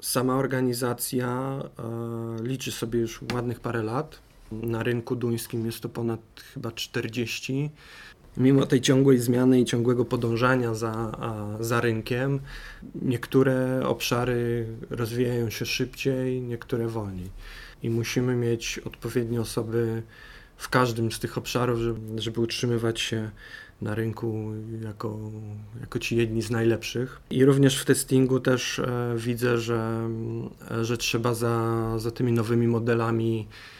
Sama 0.00 0.36
organizacja 0.36 1.62
e, 1.78 2.42
liczy 2.42 2.72
sobie 2.72 3.00
już 3.00 3.20
ładnych 3.34 3.60
parę 3.60 3.82
lat. 3.82 4.18
Na 4.52 4.82
rynku 4.82 5.16
duńskim 5.16 5.66
jest 5.66 5.80
to 5.80 5.88
ponad 5.88 6.20
chyba 6.54 6.72
40 6.72 7.70
mimo 8.36 8.66
tej 8.66 8.80
ciągłej 8.80 9.18
zmiany 9.18 9.60
i 9.60 9.64
ciągłego 9.64 10.04
podążania 10.04 10.74
za, 10.74 11.12
za 11.60 11.80
rynkiem, 11.80 12.40
niektóre 13.02 13.86
obszary 13.86 14.66
rozwijają 14.90 15.50
się 15.50 15.66
szybciej, 15.66 16.42
niektóre 16.42 16.88
wolniej. 16.88 17.30
I 17.82 17.90
musimy 17.90 18.34
mieć 18.34 18.78
odpowiednie 18.78 19.40
osoby 19.40 20.02
w 20.56 20.68
każdym 20.68 21.12
z 21.12 21.18
tych 21.18 21.38
obszarów, 21.38 21.78
żeby, 21.78 22.22
żeby 22.22 22.40
utrzymywać 22.40 23.00
się 23.00 23.30
na 23.82 23.94
rynku 23.94 24.52
jako, 24.84 25.18
jako 25.80 25.98
ci 25.98 26.16
jedni 26.16 26.42
z 26.42 26.50
najlepszych. 26.50 27.20
I 27.30 27.44
również 27.44 27.76
w 27.78 27.84
testingu 27.84 28.40
też 28.40 28.78
e, 28.78 29.14
widzę, 29.16 29.58
że, 29.58 30.08
że 30.82 30.96
trzeba 30.96 31.34
za, 31.34 31.94
za 31.98 32.10
tymi 32.10 32.32
nowymi 32.32 32.68
modelami 32.68 33.46
E, 33.48 33.75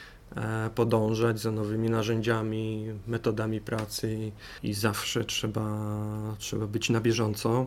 podążać 0.74 1.40
za 1.40 1.50
nowymi 1.50 1.90
narzędziami, 1.90 2.86
metodami 3.06 3.60
pracy 3.60 4.32
i 4.62 4.74
zawsze 4.74 5.24
trzeba, 5.24 5.88
trzeba 6.38 6.66
być 6.66 6.90
na 6.90 7.00
bieżąco. 7.00 7.66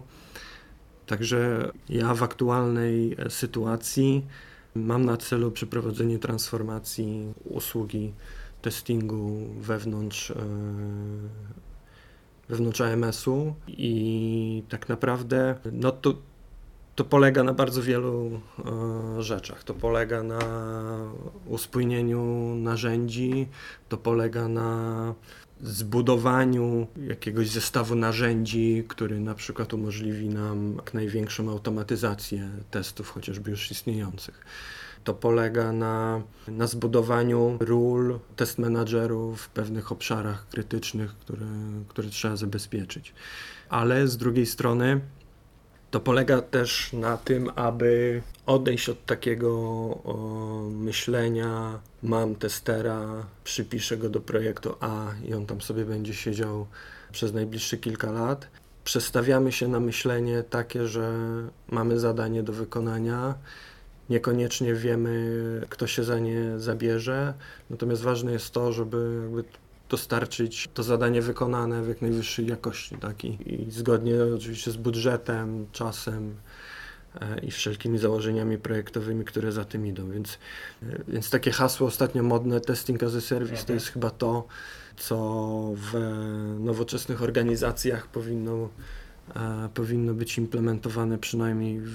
Także 1.05 1.71
ja 1.89 2.13
w 2.13 2.23
aktualnej 2.23 3.15
sytuacji 3.29 4.25
mam 4.75 5.05
na 5.05 5.17
celu 5.17 5.51
przeprowadzenie 5.51 6.19
transformacji 6.19 7.33
usługi 7.43 8.13
testingu 8.61 9.47
wewnątrz, 9.59 10.31
e, 10.31 10.35
wewnątrz 12.49 12.81
AMS-u 12.81 13.55
i 13.67 14.63
tak 14.69 14.89
naprawdę 14.89 15.55
no 15.71 15.91
to 15.91 16.13
to 16.99 17.05
polega 17.05 17.43
na 17.43 17.53
bardzo 17.53 17.81
wielu 17.81 18.41
e, 19.17 19.23
rzeczach. 19.23 19.63
To 19.63 19.73
polega 19.73 20.23
na 20.23 20.39
uspójnieniu 21.45 22.55
narzędzi, 22.55 23.47
to 23.89 23.97
polega 23.97 24.47
na 24.47 25.13
zbudowaniu 25.61 26.87
jakiegoś 27.07 27.49
zestawu 27.49 27.95
narzędzi, 27.95 28.83
który 28.87 29.19
na 29.19 29.35
przykład 29.35 29.73
umożliwi 29.73 30.29
nam 30.29 30.75
jak 30.75 30.93
największą 30.93 31.49
automatyzację 31.49 32.49
testów, 32.71 33.09
chociażby 33.09 33.51
już 33.51 33.71
istniejących. 33.71 34.45
To 35.03 35.13
polega 35.13 35.71
na, 35.71 36.21
na 36.47 36.67
zbudowaniu 36.67 37.57
ról 37.59 38.19
test 38.35 38.59
managerów 38.59 39.41
w 39.41 39.49
pewnych 39.49 39.91
obszarach 39.91 40.47
krytycznych, 40.47 41.17
które, 41.17 41.47
które 41.87 42.09
trzeba 42.09 42.35
zabezpieczyć. 42.35 43.13
Ale 43.69 44.07
z 44.07 44.17
drugiej 44.17 44.45
strony 44.45 45.01
to 45.91 45.99
polega 45.99 46.41
też 46.41 46.93
na 46.93 47.17
tym, 47.17 47.49
aby 47.55 48.21
odejść 48.45 48.89
od 48.89 49.05
takiego 49.05 49.49
o, 49.49 50.69
myślenia, 50.71 51.79
mam 52.03 52.35
testera, 52.35 53.25
przypiszę 53.43 53.97
go 53.97 54.09
do 54.09 54.19
projektu 54.19 54.75
A 54.79 55.07
i 55.27 55.33
on 55.33 55.45
tam 55.45 55.61
sobie 55.61 55.85
będzie 55.85 56.13
siedział 56.13 56.67
przez 57.11 57.33
najbliższe 57.33 57.77
kilka 57.77 58.11
lat. 58.11 58.47
Przestawiamy 58.83 59.51
się 59.51 59.67
na 59.67 59.79
myślenie 59.79 60.43
takie, 60.49 60.87
że 60.87 61.13
mamy 61.69 61.99
zadanie 61.99 62.43
do 62.43 62.53
wykonania, 62.53 63.35
niekoniecznie 64.09 64.73
wiemy, 64.73 65.65
kto 65.69 65.87
się 65.87 66.03
za 66.03 66.19
nie 66.19 66.59
zabierze, 66.59 67.33
natomiast 67.69 68.01
ważne 68.01 68.31
jest 68.31 68.51
to, 68.51 68.71
żeby 68.71 69.29
dostarczyć 69.89 70.69
to 70.73 70.83
zadanie 70.83 71.21
wykonane 71.21 71.83
w 71.83 71.87
jak 71.87 72.01
najwyższej 72.01 72.47
jakości, 72.47 72.97
tak? 72.97 73.25
I, 73.25 73.53
i 73.53 73.71
zgodnie 73.71 74.13
oczywiście 74.35 74.71
z 74.71 74.77
budżetem, 74.77 75.67
czasem 75.71 76.35
e, 77.21 77.39
i 77.39 77.51
wszelkimi 77.51 77.97
założeniami 77.97 78.57
projektowymi, 78.57 79.25
które 79.25 79.51
za 79.51 79.65
tym 79.65 79.87
idą. 79.87 80.11
Więc, 80.11 80.39
e, 80.83 80.85
więc 81.07 81.29
takie 81.29 81.51
hasło 81.51 81.87
ostatnio 81.87 82.23
modne, 82.23 82.61
testing 82.61 83.03
as 83.03 83.15
a 83.15 83.21
service, 83.21 83.65
to 83.65 83.73
jest 83.73 83.87
chyba 83.87 84.09
to, 84.09 84.47
co 84.97 85.17
w 85.75 85.93
nowoczesnych 86.59 87.23
organizacjach 87.23 88.07
powinno, 88.07 88.69
e, 89.35 89.69
powinno 89.73 90.13
być 90.13 90.37
implementowane 90.37 91.17
przynajmniej 91.17 91.79
w, 91.79 91.93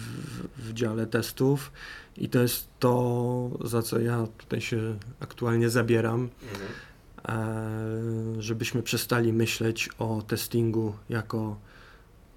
w 0.58 0.72
dziale 0.72 1.06
testów. 1.06 1.72
I 2.16 2.28
to 2.28 2.42
jest 2.42 2.68
to, 2.78 3.50
za 3.64 3.82
co 3.82 4.00
ja 4.00 4.26
tutaj 4.38 4.60
się 4.60 4.98
aktualnie 5.20 5.70
zabieram. 5.70 6.28
Mhm 6.52 6.70
żebyśmy 8.38 8.82
przestali 8.82 9.32
myśleć 9.32 9.88
o 9.98 10.22
testingu 10.22 10.92
jako 11.08 11.56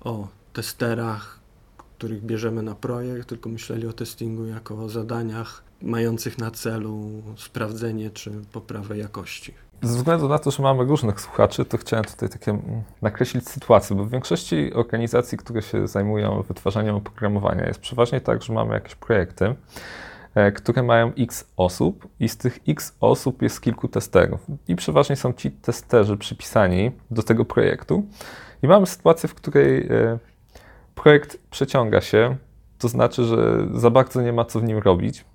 o 0.01 0.27
testerach, 0.53 1.39
których 1.77 2.25
bierzemy 2.25 2.63
na 2.63 2.75
projekt, 2.75 3.29
tylko 3.29 3.49
myśleli 3.49 3.87
o 3.87 3.93
testingu 3.93 4.45
jako 4.45 4.83
o 4.83 4.89
zadaniach 4.89 5.63
mających 5.81 6.37
na 6.37 6.51
celu 6.51 7.23
sprawdzenie 7.37 8.09
czy 8.09 8.31
poprawę 8.51 8.97
jakości. 8.97 9.53
Ze 9.81 9.97
względu 9.97 10.27
na 10.27 10.39
to, 10.39 10.51
że 10.51 10.63
mamy 10.63 10.83
różnych 10.83 11.21
słuchaczy, 11.21 11.65
to 11.65 11.77
chciałem 11.77 12.05
tutaj 12.05 12.29
takie 12.29 12.51
mm, 12.51 12.83
nakreślić 13.01 13.49
sytuację, 13.49 13.95
bo 13.95 14.05
w 14.05 14.11
większości 14.11 14.73
organizacji, 14.73 15.37
które 15.37 15.61
się 15.61 15.87
zajmują 15.87 16.41
wytwarzaniem 16.41 16.95
oprogramowania, 16.95 17.67
jest 17.67 17.79
przeważnie 17.79 18.21
tak, 18.21 18.43
że 18.43 18.53
mamy 18.53 18.73
jakieś 18.73 18.95
projekty, 18.95 19.45
E, 19.45 19.55
które 20.55 20.83
mają 20.83 21.11
x 21.17 21.51
osób 21.57 22.07
i 22.19 22.29
z 22.29 22.37
tych 22.37 22.59
x 22.67 22.97
osób 23.01 23.41
jest 23.41 23.61
kilku 23.61 23.87
testerów. 23.87 24.45
I 24.67 24.75
przeważnie 24.75 25.15
są 25.15 25.33
ci 25.33 25.51
testerzy 25.51 26.17
przypisani 26.17 26.91
do 27.11 27.23
tego 27.23 27.45
projektu. 27.45 28.03
I 28.63 28.67
mamy 28.67 28.85
sytuację, 28.85 29.29
w 29.29 29.33
której 29.33 29.87
e, 29.87 30.19
projekt 30.95 31.37
przeciąga 31.49 32.01
się, 32.01 32.35
to 32.79 32.87
znaczy, 32.87 33.23
że 33.23 33.67
za 33.73 33.89
bardzo 33.89 34.21
nie 34.21 34.33
ma 34.33 34.45
co 34.45 34.59
w 34.59 34.63
nim 34.63 34.77
robić, 34.77 35.25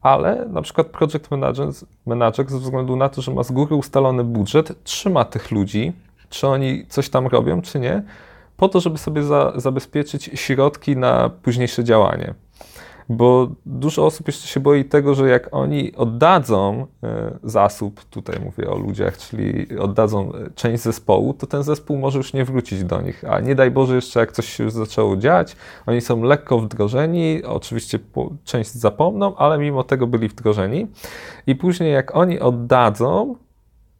ale 0.00 0.46
na 0.46 0.62
przykład 0.62 0.86
project 0.86 1.30
manager, 1.30 1.68
manager 2.06 2.50
ze 2.50 2.58
względu 2.58 2.96
na 2.96 3.08
to, 3.08 3.22
że 3.22 3.34
ma 3.34 3.42
z 3.42 3.52
góry 3.52 3.74
ustalony 3.74 4.24
budżet, 4.24 4.84
trzyma 4.84 5.24
tych 5.24 5.50
ludzi, 5.50 5.92
czy 6.28 6.46
oni 6.46 6.86
coś 6.86 7.08
tam 7.08 7.26
robią, 7.26 7.62
czy 7.62 7.80
nie, 7.80 8.02
po 8.56 8.68
to, 8.68 8.80
żeby 8.80 8.98
sobie 8.98 9.22
za, 9.22 9.52
zabezpieczyć 9.56 10.30
środki 10.34 10.96
na 10.96 11.28
późniejsze 11.28 11.84
działanie 11.84 12.34
bo 13.08 13.48
dużo 13.66 14.06
osób 14.06 14.26
jeszcze 14.26 14.48
się 14.48 14.60
boi 14.60 14.84
tego, 14.84 15.14
że 15.14 15.28
jak 15.28 15.48
oni 15.52 15.96
oddadzą 15.96 16.86
e, 17.02 17.38
zasób, 17.42 18.04
tutaj 18.04 18.40
mówię 18.44 18.70
o 18.70 18.78
ludziach, 18.78 19.18
czyli 19.18 19.78
oddadzą 19.78 20.32
e, 20.34 20.50
część 20.54 20.82
zespołu, 20.82 21.34
to 21.34 21.46
ten 21.46 21.62
zespół 21.62 21.98
może 21.98 22.18
już 22.18 22.32
nie 22.32 22.44
wrócić 22.44 22.84
do 22.84 23.00
nich. 23.00 23.24
A 23.24 23.40
nie 23.40 23.54
daj 23.54 23.70
Boże, 23.70 23.94
jeszcze 23.94 24.20
jak 24.20 24.32
coś 24.32 24.48
się 24.48 24.64
już 24.64 24.72
zaczęło 24.72 25.16
dziać, 25.16 25.56
oni 25.86 26.00
są 26.00 26.22
lekko 26.22 26.58
wdrożeni, 26.58 27.44
oczywiście 27.44 27.98
część 28.44 28.70
zapomną, 28.70 29.36
ale 29.36 29.58
mimo 29.58 29.84
tego 29.84 30.06
byli 30.06 30.28
wdrożeni. 30.28 30.86
I 31.46 31.54
później 31.54 31.92
jak 31.92 32.16
oni 32.16 32.40
oddadzą, 32.40 33.36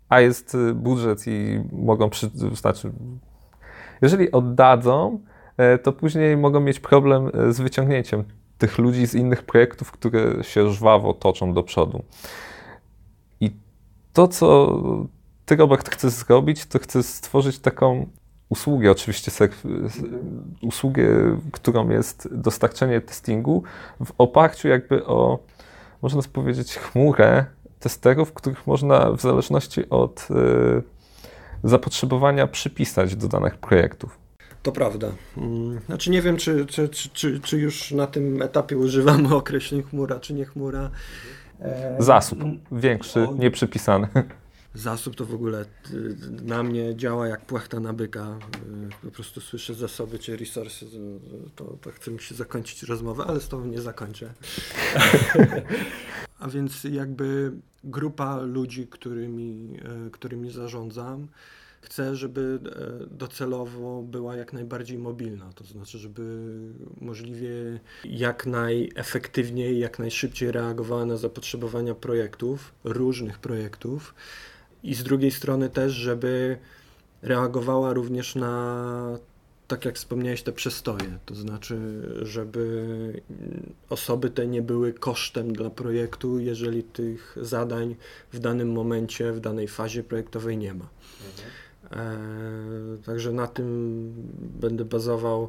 a 0.09 0.21
jest 0.21 0.55
e, 0.55 0.75
budżet 0.75 1.25
i 1.27 1.61
mogą, 1.73 2.11
przy, 2.11 2.31
znaczy, 2.53 2.93
jeżeli 4.03 4.33
oddadzą, 4.33 5.21
to 5.83 5.93
później 5.93 6.37
mogą 6.37 6.61
mieć 6.61 6.81
problem 6.81 7.31
z 7.51 7.61
wyciągnięciem 7.61 8.25
tych 8.65 8.79
ludzi 8.79 9.07
z 9.07 9.15
innych 9.15 9.43
projektów, 9.43 9.93
które 9.93 10.45
się 10.45 10.71
żwawo 10.73 11.15
toczą 11.15 11.53
do 11.53 11.63
przodu. 11.63 12.05
I 13.41 13.51
to, 14.13 14.29
co 14.29 14.79
ty, 15.47 15.57
Robert, 15.57 15.91
chcesz 15.91 16.13
zrobić, 16.13 16.67
to 16.67 16.79
chcesz 16.79 17.07
stworzyć 17.07 17.59
taką 17.59 18.07
usługę, 18.49 18.91
oczywiście 18.91 19.31
usługę, 20.63 21.05
którą 21.53 21.89
jest 21.89 22.29
dostarczenie 22.33 23.01
testingu 23.01 23.63
w 24.05 24.13
oparciu 24.19 24.69
jakby 24.69 25.07
o, 25.07 25.39
można 26.03 26.23
powiedzieć, 26.33 26.75
chmurę 26.75 27.45
testerów, 27.79 28.33
których 28.33 28.67
można 28.67 29.13
w 29.13 29.21
zależności 29.21 29.91
od 29.91 30.29
y, 30.31 30.83
zapotrzebowania 31.65 32.47
przypisać 32.47 33.17
do 33.17 33.29
danych 33.29 33.59
projektów. 33.59 34.24
To 34.65 34.73
prawda. 34.73 35.13
Mm, 35.37 35.81
znaczy 35.87 36.11
nie 36.11 36.23
wiem, 36.23 36.37
czy, 36.37 36.67
czy, 36.67 36.89
czy, 36.89 37.41
czy, 37.41 37.59
już 37.59 37.91
na 37.91 38.07
tym 38.07 38.43
etapie 38.43 38.79
używamy 38.79 39.35
określeń 39.37 39.83
chmura, 39.83 40.21
czy 40.21 40.35
nie 40.35 40.45
chmura. 40.45 40.91
E, 41.61 41.97
Zasób 41.99 42.39
większy, 42.73 43.29
o, 43.29 43.35
nieprzypisany. 43.35 44.09
Zasób 44.75 45.17
to 45.17 45.25
w 45.25 45.35
ogóle 45.35 45.63
y, 45.63 46.17
na 46.43 46.63
mnie 46.63 46.97
działa 46.97 47.29
jak 47.29 47.41
płachta 47.41 47.81
na 47.81 47.93
byka. 47.93 48.39
Y, 49.03 49.07
po 49.07 49.11
prostu 49.11 49.41
słyszę 49.41 49.75
zasoby 49.75 50.19
czy 50.19 50.37
resursy, 50.37 50.87
to, 51.57 51.65
to 51.65 51.91
chcę 51.91 52.11
mi 52.11 52.21
się 52.21 52.35
zakończyć 52.35 52.83
rozmowę, 52.83 53.25
ale 53.27 53.41
z 53.41 53.49
tobą 53.49 53.67
nie 53.67 53.81
zakończę. 53.81 54.35
A 56.39 56.49
więc 56.49 56.85
jakby 56.85 57.53
grupa 57.85 58.37
ludzi, 58.37 58.87
którymi, 58.87 59.79
e, 60.07 60.11
którymi 60.11 60.51
zarządzam, 60.51 61.29
chcę, 61.85 62.17
żeby 62.17 62.59
e, 63.03 63.07
docelowo 63.07 64.03
była 64.03 64.37
jak 64.37 64.53
najbardziej 64.53 64.99
mobilna, 64.99 65.53
to 65.53 65.65
znaczy, 65.65 65.99
żeby 65.99 66.23
możliwie 67.01 67.81
jak 68.05 68.47
najefektywniej, 68.47 69.79
jak 69.79 69.99
najszybciej 69.99 70.53
reagowała 70.53 71.05
na 71.05 71.17
zapotrzebowania 71.17 71.95
projektów, 71.95 72.75
różnych 72.85 73.39
projektów 73.39 74.15
i 74.83 74.95
z 74.95 75.03
drugiej 75.03 75.31
strony 75.31 75.69
też, 75.69 75.93
żeby 75.93 76.59
reagowała 77.23 77.93
również 77.93 78.35
na 78.35 79.19
tak 79.69 79.85
jak 79.85 79.97
wspomniałeś, 79.97 80.43
te 80.43 80.53
przestoje, 80.53 81.19
to 81.27 81.35
znaczy, 81.35 81.79
żeby 82.23 83.23
osoby 83.89 84.31
te 84.31 84.47
nie 84.47 84.63
były 84.63 84.93
kosztem 84.93 85.53
dla 85.53 85.71
projektu, 85.71 86.39
jeżeli 86.39 86.83
tych 86.83 87.37
zadań 87.41 87.97
w 88.33 88.39
danym 88.39 88.73
momencie, 88.73 89.33
w 89.33 89.41
danej 89.41 89.69
fazie 89.69 90.03
projektowej 90.03 90.57
nie 90.57 90.75
ma. 90.75 90.89
Mhm. 91.31 91.51
E, 91.93 92.17
także 93.07 93.33
na 93.33 93.47
tym 93.47 94.13
będę 94.61 94.85
bazował 94.85 95.49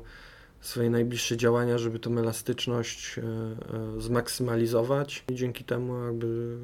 swoje 0.61 0.89
najbliższe 0.89 1.37
działania, 1.37 1.77
żeby 1.77 1.99
tą 1.99 2.17
elastyczność 2.17 3.17
e, 3.17 3.21
e, 3.21 4.01
zmaksymalizować 4.01 5.23
i 5.29 5.35
dzięki 5.35 5.63
temu 5.63 6.05
jakby 6.05 6.57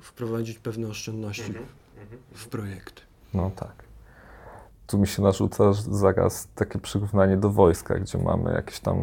wprowadzić 0.00 0.58
pewne 0.58 0.88
oszczędności 0.88 1.46
mhm, 1.46 1.66
mhm. 2.02 2.20
w 2.32 2.48
projekt. 2.48 3.02
No 3.34 3.50
tak. 3.56 3.84
Tu 4.86 4.98
mi 4.98 5.06
się 5.06 5.22
narzuca 5.22 5.72
zaraz 5.72 6.48
takie 6.54 6.78
przyrównanie 6.78 7.36
do 7.36 7.50
wojska, 7.50 7.98
gdzie 7.98 8.18
mamy 8.18 8.52
jakieś 8.52 8.80
tam 8.80 8.96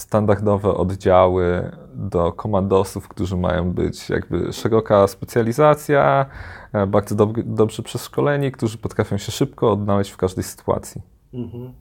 standardowe 0.00 0.74
oddziały 0.74 1.70
do 1.94 2.32
komandosów, 2.32 3.08
którzy 3.08 3.36
mają 3.36 3.72
być 3.72 4.10
jakby 4.10 4.52
szeroka 4.52 5.06
specjalizacja, 5.06 6.26
e, 6.72 6.86
bardzo 6.86 7.14
dob 7.14 7.40
dobrze 7.40 7.82
przeszkoleni, 7.82 8.52
którzy 8.52 8.78
potrafią 8.78 9.18
się 9.18 9.32
szybko 9.32 9.72
odnaleźć 9.72 10.10
w 10.10 10.16
każdej 10.16 10.44
sytuacji. 10.44 11.02
Mhm. 11.34 11.72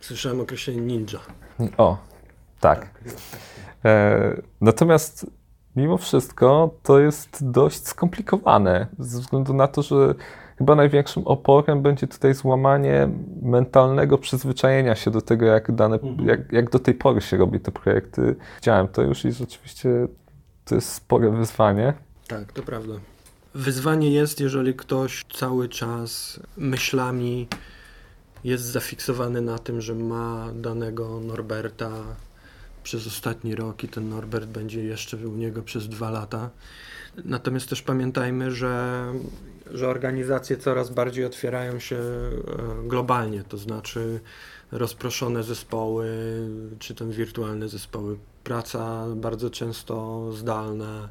Słyszałem 0.00 0.40
określenie 0.40 0.80
ninja. 0.80 1.18
O, 1.76 1.96
tak. 2.60 2.80
tak. 2.80 2.90
E, 3.84 4.42
natomiast 4.60 5.26
mimo 5.76 5.98
wszystko 5.98 6.74
to 6.82 6.98
jest 6.98 7.50
dość 7.50 7.86
skomplikowane, 7.86 8.86
ze 8.98 9.20
względu 9.20 9.54
na 9.54 9.68
to, 9.68 9.82
że 9.82 10.14
chyba 10.58 10.74
największym 10.74 11.26
oporem 11.26 11.82
będzie 11.82 12.06
tutaj 12.06 12.34
złamanie 12.34 13.08
mentalnego 13.42 14.18
przyzwyczajenia 14.18 14.94
się 14.94 15.10
do 15.10 15.20
tego, 15.20 15.46
jak, 15.46 15.74
dane, 15.74 15.94
mhm. 15.94 16.28
jak, 16.28 16.52
jak 16.52 16.70
do 16.70 16.78
tej 16.78 16.94
pory 16.94 17.20
się 17.20 17.36
robi 17.36 17.60
te 17.60 17.72
projekty. 17.72 18.36
Widziałem 18.56 18.88
to 18.88 19.02
już 19.02 19.24
i 19.24 19.32
rzeczywiście 19.32 20.08
to 20.64 20.74
jest 20.74 20.92
spore 20.92 21.30
wyzwanie. 21.30 21.92
Tak, 22.28 22.52
to 22.52 22.62
prawda. 22.62 22.94
Wyzwanie 23.54 24.10
jest, 24.10 24.40
jeżeli 24.40 24.74
ktoś 24.74 25.24
cały 25.32 25.68
czas 25.68 26.40
myślami 26.56 27.48
jest 28.44 28.64
zafiksowany 28.64 29.40
na 29.40 29.58
tym, 29.58 29.80
że 29.80 29.94
ma 29.94 30.48
danego 30.54 31.20
Norberta 31.20 31.90
przez 32.82 33.06
ostatni 33.06 33.54
rok 33.54 33.84
i 33.84 33.88
ten 33.88 34.08
Norbert 34.08 34.46
będzie 34.46 34.84
jeszcze 34.84 35.16
u 35.16 35.36
niego 35.36 35.62
przez 35.62 35.88
dwa 35.88 36.10
lata. 36.10 36.50
Natomiast 37.24 37.68
też 37.68 37.82
pamiętajmy, 37.82 38.50
że 38.50 39.04
że 39.70 39.88
organizacje 39.88 40.56
coraz 40.56 40.90
bardziej 40.90 41.24
otwierają 41.24 41.78
się 41.78 41.96
e, 41.96 42.40
globalnie, 42.88 43.44
to 43.44 43.58
znaczy 43.58 44.20
rozproszone 44.72 45.42
zespoły, 45.42 46.08
czy 46.78 46.94
tam 46.94 47.10
wirtualne 47.10 47.68
zespoły, 47.68 48.18
praca 48.44 49.06
bardzo 49.16 49.50
często 49.50 50.26
zdalna, 50.32 51.08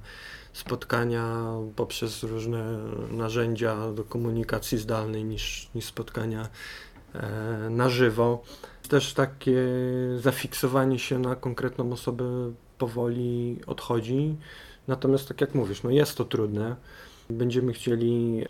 spotkania 0.53 1.45
poprzez 1.75 2.23
różne 2.23 2.77
narzędzia 3.11 3.91
do 3.91 4.03
komunikacji 4.03 4.77
zdalnej 4.77 5.23
niż, 5.23 5.69
niż 5.75 5.85
spotkania 5.85 6.49
e, 7.13 7.67
na 7.69 7.89
żywo. 7.89 8.43
Też 8.89 9.13
takie 9.13 9.61
zafiksowanie 10.17 10.99
się 10.99 11.19
na 11.19 11.35
konkretną 11.35 11.91
osobę 11.91 12.25
powoli 12.77 13.59
odchodzi. 13.67 14.35
Natomiast 14.87 15.27
tak 15.27 15.41
jak 15.41 15.55
mówisz, 15.55 15.83
no 15.83 15.89
jest 15.89 16.17
to 16.17 16.25
trudne. 16.25 16.75
Będziemy 17.37 17.73
chcieli 17.73 18.45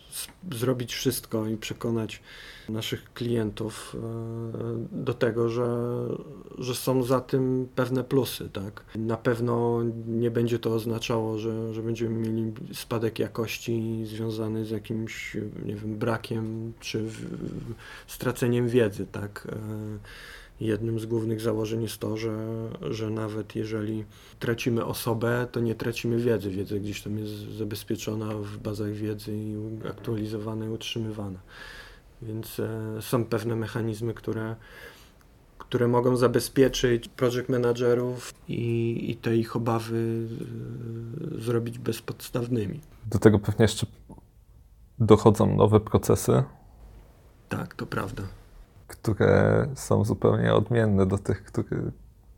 zrobić 0.52 0.94
wszystko 0.94 1.48
i 1.48 1.58
przekonać 1.58 2.22
naszych 2.70 3.14
klientów 3.14 3.96
e, 3.96 5.04
do 5.04 5.14
tego, 5.14 5.50
że, 5.50 5.68
że 6.58 6.76
są 6.76 7.04
za 7.04 7.22
tym 7.22 7.68
pewne 7.76 8.04
plusy. 8.04 8.50
Tak? 8.50 8.84
Na 8.96 9.18
pewno 9.18 9.82
nie 10.08 10.32
będzie 10.32 10.60
to 10.60 10.74
oznaczało, 10.74 11.38
że, 11.38 11.74
że 11.74 11.82
będziemy 11.82 12.30
mieli 12.30 12.54
spadek 12.74 13.20
jakości 13.20 14.04
związany 14.06 14.66
z 14.66 14.70
jakimś 14.70 15.38
nie 15.66 15.76
wiem, 15.76 15.96
brakiem 15.98 16.74
czy 16.80 17.06
straceniem 18.08 18.70
wiedzy. 18.70 19.06
Tak? 19.12 19.48
Jednym 20.62 21.00
z 21.00 21.06
głównych 21.06 21.42
założeń 21.42 21.84
jest 21.84 21.98
to, 21.98 22.18
że, 22.18 22.48
że 22.82 23.10
nawet 23.10 23.56
jeżeli 23.56 24.06
tracimy 24.40 24.86
osobę, 24.86 25.48
to 25.52 25.60
nie 25.60 25.76
tracimy 25.76 26.18
wiedzy. 26.18 26.50
Wiedza 26.50 26.76
gdzieś 26.76 27.02
tam 27.02 27.18
jest 27.18 27.34
zabezpieczona 27.34 28.26
w 28.34 28.58
bazach 28.58 28.92
wiedzy 28.92 29.32
i 29.38 29.56
aktualizowana 29.90 30.66
i 30.66 30.70
utrzymywana. 30.70 31.40
Więc 32.22 32.60
e, 32.60 33.02
są 33.02 33.26
pewne 33.26 33.56
mechanizmy, 33.56 34.14
które, 34.14 34.56
które 35.58 35.88
mogą 35.88 36.16
zabezpieczyć 36.16 37.10
project 37.10 37.50
managerów 37.50 38.34
i, 38.48 39.12
i 39.12 39.16
te 39.16 39.38
ich 39.38 39.56
obawy 39.56 40.28
e, 41.38 41.42
zrobić 41.42 41.80
bezpodstawnymi. 41.80 42.80
Do 43.06 43.20
tego 43.20 43.40
pewnie 43.40 43.64
jeszcze 43.64 43.86
dochodzą 45.00 45.56
nowe 45.56 45.80
procesy. 45.80 46.44
Tak, 47.50 47.76
to 47.76 47.86
prawda 47.86 48.41
które 48.92 49.68
są 49.76 50.06
zupełnie 50.06 50.54
odmienne 50.54 51.06
do 51.06 51.18
tych, 51.18 51.44
które, 51.44 51.92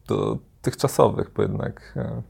do 0.08 0.38
tych 0.62 0.78
czasowych, 0.78 1.32
bo 1.36 1.42
jednak 1.42 1.94
e, 1.96 2.22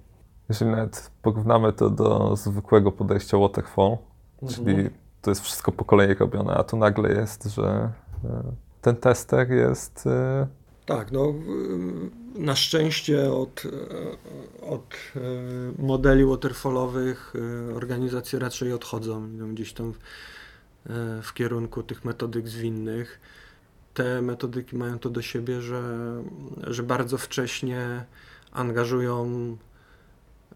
jeżeli 0.50 0.72
nawet 0.72 1.12
porównamy 1.22 1.74
to 1.74 1.90
do 1.90 2.36
zwykłego 2.36 2.92
podejścia 2.92 3.38
waterfall, 3.38 3.98
mhm. 4.42 4.66
czyli 4.66 4.90
to 5.22 5.32
jest 5.32 5.42
wszystko 5.42 5.72
po 5.72 5.86
kolei 5.86 6.14
robione, 6.14 6.54
a 6.54 6.64
tu 6.64 6.78
nagle 6.78 7.10
jest, 7.14 7.46
że 7.46 7.92
e, 8.24 8.44
ten 8.82 8.96
tester 8.96 9.52
jest... 9.52 10.08
E, 10.08 10.48
tak, 10.86 11.12
no 11.12 11.34
na 12.36 12.56
szczęście 12.56 13.34
od, 13.34 13.64
od 14.62 14.96
modeli 15.80 16.26
waterfallowych 16.26 17.34
organizacje 17.76 18.40
raczej 18.40 18.74
odchodzą, 18.74 19.38
gdzieś 19.54 19.74
tam 19.74 19.94
w 21.22 21.34
kierunku 21.34 21.84
tych 21.84 22.06
metodyk 22.06 22.48
zwinnych 22.48 23.20
te 23.94 24.22
metodyki 24.22 24.76
mają 24.76 25.00
to 25.00 25.10
do 25.10 25.22
siebie, 25.22 25.62
że, 25.62 25.82
że 26.68 26.84
bardzo 26.84 27.18
wcześnie 27.18 28.06
angażują 28.52 29.28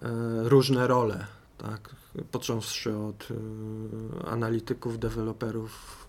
e, 0.01 0.09
różne 0.43 0.87
role, 0.87 1.25
tak? 1.57 1.95
począwszy 2.31 2.97
od 2.97 3.27
e, 3.31 4.27
analityków, 4.27 4.99
deweloperów, 4.99 6.07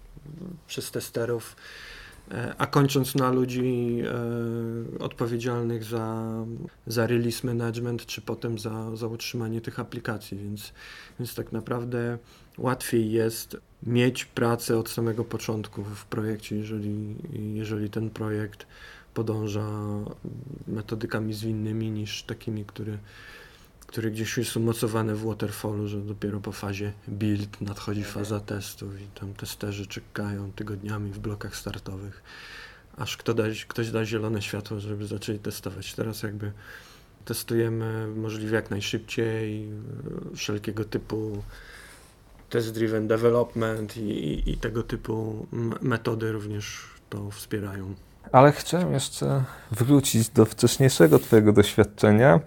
przez 0.67 0.91
testerów, 0.91 1.57
e, 2.31 2.55
a 2.59 2.67
kończąc 2.67 3.15
na 3.15 3.31
ludzi 3.31 4.03
odpowiedzialnych 4.99 5.85
za, 5.85 6.25
za 6.87 7.07
release 7.07 7.45
management, 7.45 8.07
czy 8.07 8.21
potem 8.21 8.59
za, 8.59 8.97
za 8.97 9.07
utrzymanie 9.07 9.61
tych 9.61 9.81
aplikacji, 9.81 10.39
więc, 10.39 10.73
więc 11.19 11.35
tak 11.35 11.53
naprawdę 11.53 12.19
łatwiej 12.59 13.11
jest 13.11 13.57
mieć 13.83 14.25
pracę 14.25 14.79
od 14.79 14.91
samego 14.91 15.25
początku 15.25 15.85
w 15.85 16.05
projekcie, 16.05 16.57
jeżeli, 16.57 17.15
jeżeli 17.55 17.91
ten 17.91 18.11
projekt 18.11 18.67
podąża 19.15 19.69
metodykami 20.69 21.35
zwinnymi 21.35 21.91
niż 21.91 22.23
takimi, 22.23 22.65
które, 22.65 22.99
które 23.87 24.11
gdzieś 24.11 24.37
już 24.37 24.49
są 24.49 24.61
mocowane 24.61 25.15
w 25.15 25.25
waterfallu, 25.25 25.89
że 25.89 26.01
dopiero 26.01 26.41
po 26.41 26.53
fazie 26.53 26.93
build 27.09 27.61
nadchodzi 27.61 28.05
faza 28.05 28.41
testów 28.41 29.01
i 29.01 29.07
tam 29.21 29.35
testerzy 29.35 29.87
czekają 29.87 30.53
tygodniami 30.53 31.13
w 31.13 31.19
blokach 31.19 31.57
startowych, 31.57 32.23
aż 32.97 33.17
kto 33.17 33.35
da, 33.35 33.45
ktoś 33.69 33.91
da 33.91 34.05
zielone 34.05 34.43
światło, 34.43 34.81
żeby 34.81 35.07
zaczęli 35.07 35.39
testować. 35.39 35.95
Teraz 35.95 36.23
jakby 36.23 36.53
testujemy 37.25 38.09
możliwie 38.17 38.55
jak 38.55 38.71
najszybciej 38.71 39.69
wszelkiego 40.35 40.85
typu 40.85 41.43
test-driven 42.51 43.07
development 43.07 43.97
i, 43.97 44.01
i, 44.01 44.51
i 44.51 44.57
tego 44.57 44.83
typu 44.83 45.47
metody 45.83 46.33
również 46.33 46.85
to 47.11 47.31
wspierają. 47.31 47.95
Ale 48.33 48.53
chciałem 48.53 48.93
jeszcze 48.93 49.45
wrócić 49.71 50.29
do 50.29 50.45
wcześniejszego 50.45 51.19
Twojego 51.19 51.53
doświadczenia 51.53 52.41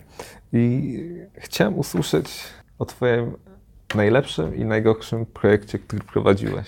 i 0.54 0.98
chciałem 1.38 1.78
usłyszeć 1.80 2.28
o 2.80 2.86
Twoim 2.86 3.32
najlepszym 3.96 4.56
i 4.56 4.66
najgorszym 4.66 5.26
projekcie, 5.26 5.80
który 5.80 6.04
prowadziłeś. 6.04 6.68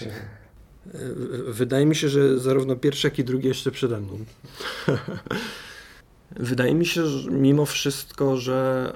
Wydaje 1.47 1.85
mi 1.85 1.95
się, 1.95 2.09
że 2.09 2.39
zarówno 2.39 2.75
pierwszy, 2.75 3.07
jak 3.07 3.19
i 3.19 3.23
drugi 3.23 3.47
jeszcze 3.47 3.71
przede 3.71 3.99
mną. 3.99 4.17
Wydaje 6.31 6.75
mi 6.75 6.85
się, 6.85 7.05
że 7.05 7.31
mimo 7.31 7.65
wszystko, 7.65 8.37
że 8.37 8.89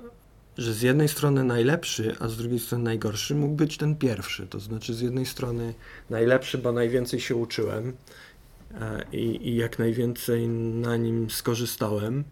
że 0.58 0.74
z 0.74 0.82
jednej 0.82 1.08
strony 1.08 1.44
najlepszy, 1.44 2.16
a 2.20 2.28
z 2.28 2.38
drugiej 2.38 2.60
strony 2.60 2.84
najgorszy 2.84 3.36
mógł 3.36 3.56
być 3.56 3.78
ten 3.78 3.96
pierwszy. 3.96 4.48
To 4.48 4.60
znaczy, 4.60 4.94
z 4.94 5.02
jednej 5.02 5.26
strony 5.26 5.74
najlepszy, 6.10 6.58
bo 6.58 6.72
najwięcej 6.72 7.20
się 7.20 7.36
uczyłem 7.36 7.94
e, 8.74 9.04
i, 9.12 9.50
i 9.50 9.56
jak 9.56 9.80
najwięcej 9.80 10.48
na 10.48 10.98
nim 10.98 11.30
skorzystałem. 11.30 12.24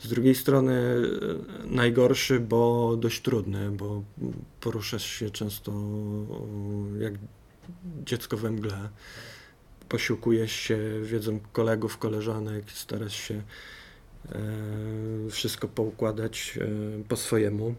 Z 0.00 0.08
drugiej 0.08 0.34
strony 0.34 0.72
e, 0.72 1.74
najgorszy, 1.74 2.40
bo 2.40 2.96
dość 2.96 3.22
trudny, 3.22 3.70
bo 3.70 4.02
poruszasz 4.60 5.06
się 5.06 5.30
często 5.30 5.72
jak 6.98 7.14
dziecko 8.04 8.36
we 8.36 8.50
mgle. 8.50 8.88
Posiłkujesz 9.88 10.52
się 10.52 10.78
wiedzą 11.02 11.40
kolegów, 11.52 11.98
koleżanek, 11.98 12.64
starasz 12.70 13.16
się 13.16 13.34
E, 13.34 13.79
wszystko 15.30 15.68
poukładać 15.68 16.58
e, 16.60 17.04
po 17.08 17.16
swojemu. 17.16 17.74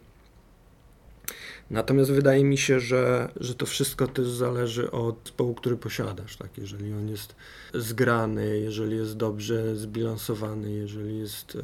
Natomiast 1.70 2.12
wydaje 2.12 2.44
mi 2.44 2.58
się, 2.58 2.80
że, 2.80 3.32
że 3.36 3.56
to 3.56 3.66
wszystko 3.66 4.08
też 4.08 4.30
zależy 4.30 4.92
od 4.92 5.32
zespołu, 5.42 5.54
który 5.54 5.78
posiadasz. 5.78 6.38
Tak? 6.38 6.58
Jeżeli 6.58 6.94
on 6.94 7.10
jest 7.10 7.36
zgrany, 7.74 8.60
jeżeli 8.60 8.96
jest 8.96 9.18
dobrze 9.18 9.76
zbilansowany, 9.76 10.72
jeżeli 10.72 11.20
jest 11.20 11.56
e, 11.56 11.60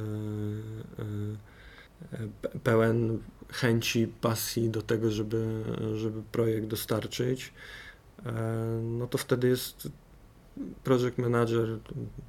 e, 2.13 2.59
pełen 2.63 3.19
chęci, 3.51 4.07
pasji 4.21 4.69
do 4.69 4.81
tego, 4.81 5.11
żeby, 5.11 5.63
żeby 5.95 6.21
projekt 6.31 6.67
dostarczyć, 6.67 7.53
e, 8.25 8.31
no 8.83 9.07
to 9.07 9.17
wtedy 9.17 9.47
jest 9.47 9.89
project 10.83 11.17
manager 11.17 11.79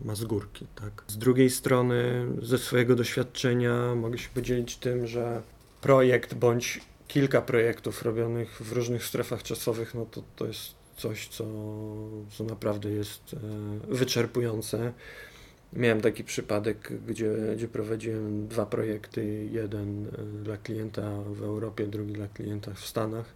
ma 0.05 0.15
z 0.15 0.25
górki, 0.25 0.67
tak. 0.75 1.05
Z 1.07 1.19
drugiej 1.19 1.51
strony, 1.51 2.27
ze 2.43 2.59
swojego 2.59 2.97
doświadczenia 2.97 3.95
mogę 3.95 4.19
się 4.19 4.29
podzielić 4.35 4.77
tym, 4.77 5.07
że 5.07 5.43
projekt 5.81 6.35
bądź 6.35 6.81
kilka 7.09 7.43
projektów 7.43 8.03
robionych 8.03 8.63
w 8.63 8.73
różnych 8.73 9.05
strefach 9.05 9.43
czasowych, 9.43 9.95
no 9.95 10.07
to 10.07 10.23
to 10.37 10.47
jest 10.47 10.75
coś, 10.97 11.29
co, 11.29 11.45
co 12.31 12.45
naprawdę 12.45 12.91
jest 12.91 13.35
e, 13.35 13.95
wyczerpujące. 13.95 14.93
Miałem 15.73 16.01
taki 16.01 16.25
przypadek, 16.25 16.93
gdzie, 17.07 17.33
gdzie 17.57 17.69
prowadziłem 17.69 18.49
dwa 18.49 18.67
projekty, 18.67 19.49
jeden 19.53 20.07
e, 20.07 20.43
dla 20.43 20.57
klienta 20.57 21.23
w 21.23 21.43
Europie, 21.43 21.87
drugi 21.87 22.13
dla 22.13 22.29
klienta 22.29 22.75
w 22.75 22.81
Stanach 22.81 23.35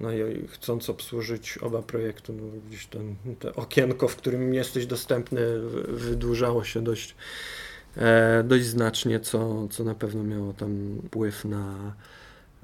no 0.00 0.12
i 0.12 0.48
chcąc 0.48 0.90
obsłużyć 0.90 1.58
oba 1.58 1.82
projekty, 1.82 2.32
no 2.32 2.42
gdzieś 2.68 2.86
ten, 2.86 3.14
te 3.38 3.54
okienko, 3.54 4.08
w 4.08 4.16
którym 4.16 4.54
jesteś 4.54 4.86
dostępny, 4.86 5.40
wydłużało 5.88 6.64
się 6.64 6.82
dość, 6.82 7.14
e, 7.96 8.44
dość 8.44 8.64
znacznie, 8.64 9.20
co, 9.20 9.68
co 9.68 9.84
na 9.84 9.94
pewno 9.94 10.24
miało 10.24 10.52
tam 10.52 10.98
wpływ 11.06 11.44
na, 11.44 11.94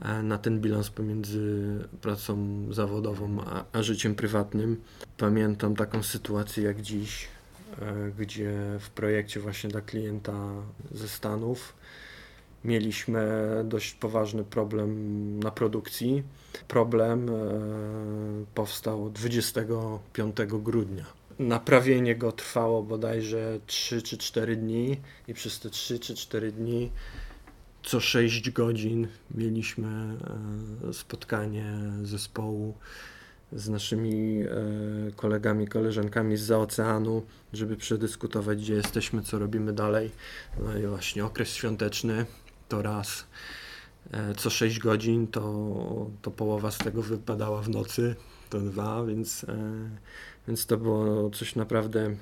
e, 0.02 0.22
na 0.22 0.38
ten 0.38 0.60
bilans 0.60 0.90
pomiędzy 0.90 1.64
pracą 2.00 2.66
zawodową 2.70 3.40
a, 3.46 3.64
a 3.72 3.82
życiem 3.82 4.14
prywatnym. 4.14 4.80
Pamiętam 5.18 5.76
taką 5.76 6.02
sytuację 6.02 6.64
jak 6.64 6.82
dziś, 6.82 7.28
e, 7.82 8.10
gdzie 8.18 8.52
w 8.80 8.90
projekcie 8.90 9.40
właśnie 9.40 9.70
dla 9.70 9.80
klienta 9.80 10.32
ze 10.92 11.08
Stanów 11.08 11.74
mieliśmy 12.64 13.40
dość 13.64 13.94
poważny 13.94 14.44
problem 14.44 15.40
na 15.40 15.50
produkcji. 15.50 16.22
Problem 16.68 17.28
e, 17.28 17.32
powstał 18.54 19.10
25 19.10 20.36
grudnia. 20.46 21.04
Naprawienie 21.38 22.16
go 22.16 22.32
trwało 22.32 22.82
bodajże 22.82 23.60
3 23.66 24.02
czy 24.02 24.18
4 24.18 24.56
dni 24.56 25.00
i 25.28 25.34
przez 25.34 25.60
te 25.60 25.70
3 25.70 25.98
czy 25.98 26.14
4 26.14 26.52
dni 26.52 26.90
co 27.84 28.00
6 28.00 28.50
godzin 28.50 29.08
mieliśmy 29.34 29.88
e, 30.88 30.92
spotkanie 30.92 31.74
zespołu 32.02 32.74
z 33.52 33.68
naszymi 33.68 34.42
e, 34.42 34.46
kolegami, 35.16 35.68
koleżankami 35.68 36.36
z 36.36 36.50
oceanu, 36.50 37.22
żeby 37.52 37.76
przedyskutować, 37.76 38.58
gdzie 38.58 38.74
jesteśmy, 38.74 39.22
co 39.22 39.38
robimy 39.38 39.72
dalej. 39.72 40.10
No 40.58 40.78
i 40.78 40.86
właśnie 40.86 41.24
okres 41.24 41.48
świąteczny, 41.48 42.26
to 42.74 42.82
raz. 42.82 43.26
E, 44.10 44.34
co 44.34 44.50
6 44.50 44.78
godzin 44.78 45.26
to, 45.26 45.42
to 46.22 46.30
połowa 46.30 46.70
z 46.70 46.78
tego 46.78 47.02
wypadała 47.02 47.62
w 47.62 47.68
nocy, 47.68 48.16
to 48.50 48.60
dwa, 48.60 49.04
więc, 49.04 49.44
e, 49.44 49.56
więc 50.48 50.66
to 50.66 50.76
było 50.76 51.30
coś 51.30 51.56
naprawdę 51.56 52.16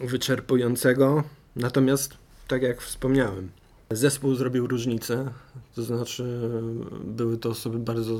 wyczerpującego. 0.00 1.24
Natomiast, 1.56 2.14
tak 2.48 2.62
jak 2.62 2.80
wspomniałem, 2.82 3.50
zespół 3.90 4.34
zrobił 4.34 4.66
różnicę, 4.66 5.32
to 5.74 5.82
znaczy 5.82 6.50
były 7.04 7.38
to 7.38 7.50
osoby 7.50 7.78
bardzo 7.78 8.18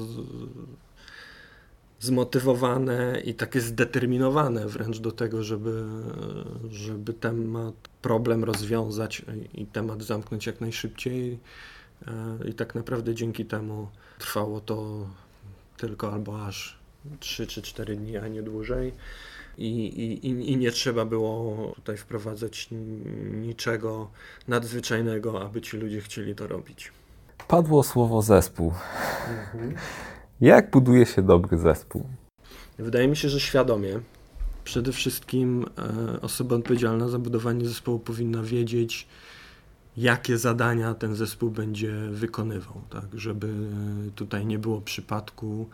zmotywowane 2.00 3.20
i 3.24 3.34
takie 3.34 3.60
zdeterminowane 3.60 4.66
wręcz 4.66 4.98
do 4.98 5.12
tego, 5.12 5.42
żeby, 5.42 5.84
żeby 6.70 7.12
temat, 7.12 7.74
problem 8.02 8.44
rozwiązać 8.44 9.22
i 9.54 9.66
temat 9.66 10.02
zamknąć 10.02 10.46
jak 10.46 10.60
najszybciej. 10.60 11.38
E, 12.06 12.48
I 12.48 12.54
tak 12.54 12.74
naprawdę 12.74 13.14
dzięki 13.14 13.44
temu 13.44 13.88
trwało 14.18 14.60
to 14.60 15.06
tylko 15.76 16.12
albo 16.12 16.46
aż 16.46 16.78
3 17.20 17.46
czy 17.46 17.62
4 17.62 17.96
dni, 17.96 18.16
a 18.16 18.28
nie 18.28 18.42
dłużej. 18.42 18.92
I, 19.58 19.86
i, 20.26 20.52
I 20.52 20.56
nie 20.56 20.70
trzeba 20.70 21.04
było 21.04 21.72
tutaj 21.76 21.96
wprowadzać 21.96 22.68
niczego 23.32 24.10
nadzwyczajnego, 24.48 25.42
aby 25.42 25.60
ci 25.60 25.76
ludzie 25.76 26.00
chcieli 26.00 26.34
to 26.34 26.46
robić. 26.46 26.92
Padło 27.48 27.82
słowo 27.82 28.22
zespół. 28.22 28.72
Mhm. 29.54 29.74
Jak 30.40 30.70
buduje 30.70 31.06
się 31.06 31.22
dobry 31.22 31.58
zespół? 31.58 32.06
Wydaje 32.78 33.08
mi 33.08 33.16
się, 33.16 33.28
że 33.28 33.40
świadomie. 33.40 34.00
Przede 34.64 34.92
wszystkim 34.92 35.66
e, 35.78 36.20
osoba 36.20 36.56
odpowiedzialna 36.56 37.08
za 37.08 37.18
budowanie 37.18 37.68
zespołu 37.68 37.98
powinna 37.98 38.42
wiedzieć, 38.42 39.06
jakie 39.96 40.38
zadania 40.38 40.94
ten 40.94 41.14
zespół 41.14 41.50
będzie 41.50 41.92
wykonywał, 42.10 42.80
tak, 42.90 43.04
żeby 43.14 43.54
tutaj 44.14 44.46
nie 44.46 44.58
było 44.58 44.80
przypadku, 44.80 45.68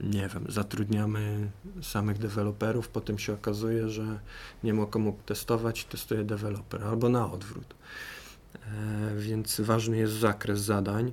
nie 0.00 0.28
wiem, 0.28 0.46
zatrudniamy 0.48 1.50
samych 1.82 2.18
deweloperów, 2.18 2.88
potem 2.88 3.18
się 3.18 3.32
okazuje, 3.32 3.88
że 3.88 4.20
nie 4.64 4.74
ma 4.74 4.86
komu 4.86 5.16
testować, 5.26 5.84
testuje 5.84 6.24
deweloper, 6.24 6.84
albo 6.84 7.08
na 7.08 7.32
odwrót. 7.32 7.74
E, 8.54 9.16
więc 9.16 9.60
ważny 9.60 9.96
jest 9.96 10.12
zakres 10.12 10.60
zadań. 10.60 11.12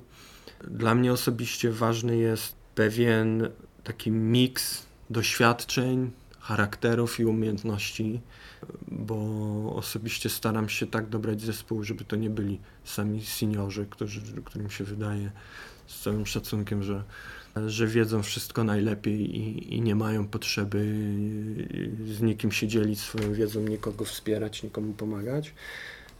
Dla 0.68 0.94
mnie 0.94 1.12
osobiście 1.12 1.70
ważny 1.70 2.16
jest 2.16 2.59
pewien 2.80 3.48
taki 3.84 4.10
miks 4.10 4.82
doświadczeń, 5.10 6.10
charakterów 6.40 7.20
i 7.20 7.24
umiejętności, 7.24 8.20
bo 8.88 9.16
osobiście 9.76 10.28
staram 10.28 10.68
się 10.68 10.86
tak 10.86 11.08
dobrać 11.08 11.40
zespół, 11.40 11.84
żeby 11.84 12.04
to 12.04 12.16
nie 12.16 12.30
byli 12.30 12.58
sami 12.84 13.24
seniorzy, 13.24 13.86
którzy, 13.90 14.20
którym 14.44 14.70
się 14.70 14.84
wydaje 14.84 15.30
z 15.86 16.02
całym 16.02 16.26
szacunkiem, 16.26 16.82
że, 16.82 17.04
że 17.66 17.86
wiedzą 17.86 18.22
wszystko 18.22 18.64
najlepiej 18.64 19.36
i, 19.36 19.74
i 19.74 19.80
nie 19.80 19.94
mają 19.94 20.28
potrzeby 20.28 20.78
z 22.06 22.20
nikim 22.20 22.52
się 22.52 22.68
dzielić 22.68 23.00
swoją 23.00 23.32
wiedzą, 23.32 23.60
nikogo 23.60 24.04
wspierać, 24.04 24.62
nikomu 24.62 24.92
pomagać. 24.92 25.54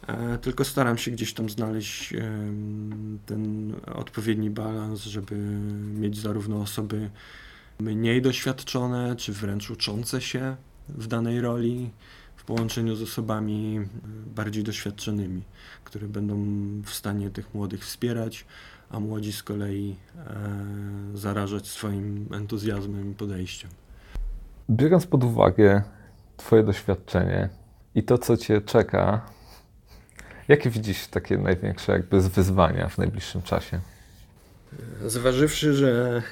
E, 0.07 0.39
tylko 0.39 0.65
staram 0.65 0.99
się 0.99 1.11
gdzieś 1.11 1.35
tam 1.35 1.51
znaleźć 1.51 2.15
ten 3.27 3.73
odpowiedni 3.95 4.51
balans, 4.51 5.03
żeby 5.03 5.35
mieć 5.95 6.19
zarówno 6.19 6.61
osoby 6.61 7.11
mniej 7.81 8.23
doświadczone, 8.23 9.17
czy 9.17 9.33
wręcz 9.33 9.71
uczące 9.71 10.21
się 10.21 10.57
w 10.89 11.07
danej 11.07 11.41
roli, 11.41 11.91
w 12.37 12.45
połączeniu 12.45 12.97
z 12.97 13.03
osobami 13.03 13.81
bardziej 14.35 14.65
doświadczonymi, 14.65 15.43
które 15.85 16.09
będą 16.09 16.37
w 16.83 16.91
stanie 16.91 17.31
tych 17.31 17.55
młodych 17.55 17.85
wspierać, 17.85 18.47
a 18.91 19.01
młodzi 19.01 19.33
z 19.33 19.43
kolei 19.43 19.97
e, 20.17 21.19
zarażać 21.19 21.67
swoim 21.67 22.27
entuzjazmem 22.33 23.11
i 23.11 23.15
podejściem. 23.15 23.71
Biorąc 24.71 25.07
pod 25.07 25.25
uwagę 25.25 25.83
Twoje 26.37 26.63
doświadczenie 26.63 27.49
i 27.95 28.03
to, 28.03 28.19
co 28.19 28.37
Cię 28.37 28.61
czeka, 28.61 29.27
jakie 30.51 30.71
widzisz 30.71 31.07
takie 31.07 31.39
największe 31.39 31.93
jakby 31.93 32.21
wyzwania 32.21 32.89
w 32.89 32.99
najbliższym 32.99 33.43
czasie? 33.43 33.81
Zważywszy, 35.07 35.75
że 35.75 36.23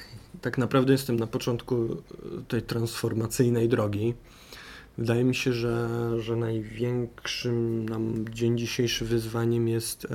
tak 0.41 0.57
naprawdę 0.57 0.91
jestem 0.91 1.19
na 1.19 1.27
początku 1.27 2.01
tej 2.47 2.61
transformacyjnej 2.61 3.69
drogi, 3.69 4.13
wydaje 4.97 5.23
mi 5.23 5.35
się, 5.35 5.53
że, 5.53 5.89
że 6.19 6.35
największym 6.35 7.89
nam 7.89 8.25
dzień 8.29 8.57
dzisiejszy 8.57 9.05
wyzwaniem 9.05 9.67
jest 9.67 10.05
e, 10.05 10.09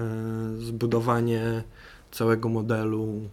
zbudowanie 0.59 1.63
całego 2.11 2.49
modelu, 2.49 3.29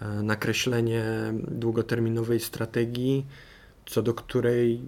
e, 0.00 0.08
nakreślenie 0.22 1.04
długoterminowej 1.48 2.40
strategii, 2.40 3.26
co 3.86 4.02
do 4.02 4.14
której 4.14 4.80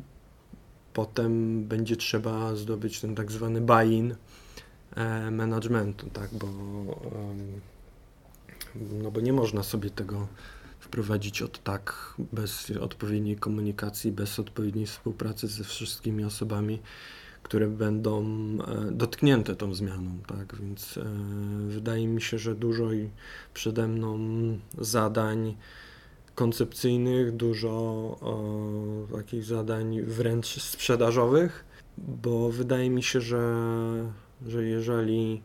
potem 0.92 1.64
będzie 1.64 1.96
trzeba 1.96 2.54
zdobyć 2.56 3.00
ten 3.00 3.14
tak 3.14 3.32
zwany 3.32 3.60
buy-in 3.60 4.12
e, 4.12 4.16
managementu, 5.30 6.10
tak, 6.10 6.28
bo, 6.32 6.46
no 9.02 9.10
bo 9.10 9.20
nie 9.20 9.32
można 9.32 9.62
sobie 9.62 9.90
tego 9.90 10.28
wprowadzić 10.80 11.42
od 11.42 11.62
tak, 11.62 12.14
bez 12.32 12.70
odpowiedniej 12.70 13.36
komunikacji, 13.36 14.12
bez 14.12 14.38
odpowiedniej 14.38 14.86
współpracy 14.86 15.48
ze 15.48 15.64
wszystkimi 15.64 16.24
osobami, 16.24 16.78
które 17.42 17.66
będą 17.68 18.22
e, 18.22 18.90
dotknięte 18.90 19.56
tą 19.56 19.74
zmianą, 19.74 20.18
tak? 20.26 20.56
Więc 20.60 20.98
e, 20.98 21.04
wydaje 21.68 22.08
mi 22.08 22.22
się, 22.22 22.38
że 22.38 22.54
dużo 22.54 22.92
i 22.92 23.10
przede 23.54 23.88
mną 23.88 24.18
zadań 24.78 25.56
koncepcyjnych, 26.34 27.36
dużo 27.36 27.70
o, 28.20 29.16
takich 29.16 29.44
zadań 29.44 30.02
wręcz 30.02 30.62
sprzedażowych, 30.62 31.64
bo 31.98 32.50
wydaje 32.50 32.90
mi 32.90 33.02
się, 33.02 33.20
że, 33.20 33.42
że 34.46 34.64
jeżeli 34.64 35.42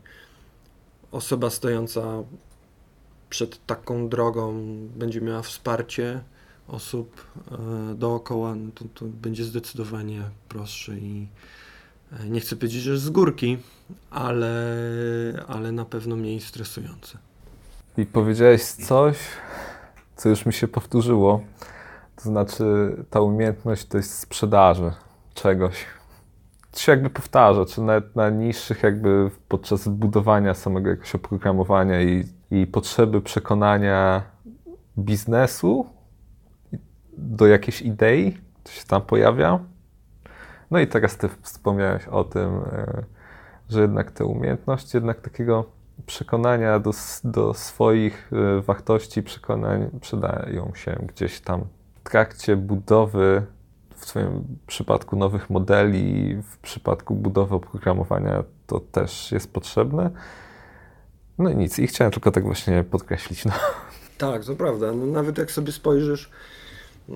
osoba 1.11 1.49
stojąca 1.49 2.23
przed 3.29 3.65
taką 3.65 4.09
drogą 4.09 4.63
będzie 4.95 5.21
miała 5.21 5.41
wsparcie 5.41 6.21
osób 6.67 7.27
e, 7.51 7.95
dookoła, 7.95 8.55
no 8.55 8.71
to, 8.75 8.85
to 8.93 9.05
będzie 9.05 9.43
zdecydowanie 9.43 10.23
prostsze 10.49 10.97
i 10.97 11.27
e, 12.11 12.29
nie 12.29 12.39
chcę 12.39 12.55
powiedzieć, 12.55 12.81
że 12.81 12.97
z 12.97 13.09
górki, 13.09 13.57
ale, 14.09 14.55
ale 15.47 15.71
na 15.71 15.85
pewno 15.85 16.15
mniej 16.15 16.41
stresujące. 16.41 17.17
I 17.97 18.05
powiedziałeś 18.05 18.63
coś, 18.63 19.17
co 20.15 20.29
już 20.29 20.45
mi 20.45 20.53
się 20.53 20.67
powtórzyło. 20.67 21.43
To 22.15 22.21
znaczy, 22.21 22.95
ta 23.09 23.21
umiejętność 23.21 23.85
to 23.85 23.97
jest 23.97 24.19
sprzedaży 24.19 24.91
czegoś. 25.33 25.85
Się 26.77 26.91
jakby 26.91 27.09
powtarza, 27.09 27.65
czy 27.65 27.81
nawet 27.81 28.15
na 28.15 28.29
niższych, 28.29 28.83
jakby 28.83 29.31
podczas 29.47 29.87
budowania 29.87 30.53
samego 30.53 30.89
jakiegoś 30.89 31.15
oprogramowania 31.15 32.01
i, 32.01 32.23
i 32.51 32.67
potrzeby 32.67 33.21
przekonania 33.21 34.21
biznesu 34.97 35.85
do 37.17 37.47
jakiejś 37.47 37.81
idei, 37.81 38.37
to 38.63 38.71
się 38.71 38.85
tam 38.85 39.01
pojawia. 39.01 39.59
No 40.71 40.79
i 40.79 40.87
teraz 40.87 41.17
ty 41.17 41.29
wspomniałeś 41.41 42.07
o 42.07 42.23
tym, 42.23 42.49
e, 42.71 43.03
że 43.69 43.81
jednak 43.81 44.11
te 44.11 44.25
umiejętności, 44.25 44.97
jednak 44.97 45.21
takiego 45.21 45.65
przekonania 46.05 46.79
do, 46.79 46.91
do 47.23 47.53
swoich 47.53 48.31
e, 48.33 48.61
wartości, 48.61 49.23
przekonań 49.23 49.89
przydają 50.01 50.71
się 50.75 50.97
gdzieś 51.07 51.39
tam 51.39 51.65
w 51.95 52.09
trakcie 52.09 52.55
budowy, 52.55 53.45
w 53.97 54.05
Twoim 54.05 54.57
przypadku 54.67 55.15
nowych 55.15 55.49
modeli, 55.49 56.37
w 56.41 56.57
przypadku 56.57 57.15
budowy 57.15 57.55
oprogramowania 57.55 58.43
to 58.67 58.79
też 58.79 59.31
jest 59.31 59.53
potrzebne. 59.53 60.11
No 61.37 61.49
i 61.49 61.55
nic, 61.55 61.79
i 61.79 61.87
chciałem 61.87 62.11
tylko 62.11 62.31
tak 62.31 62.43
właśnie 62.43 62.83
podkreślić. 62.83 63.45
No. 63.45 63.51
Tak, 64.17 64.45
to 64.45 64.55
prawda. 64.55 64.91
No, 64.91 65.05
nawet 65.05 65.37
jak 65.37 65.51
sobie 65.51 65.71
spojrzysz 65.71 66.29
e, 67.09 67.13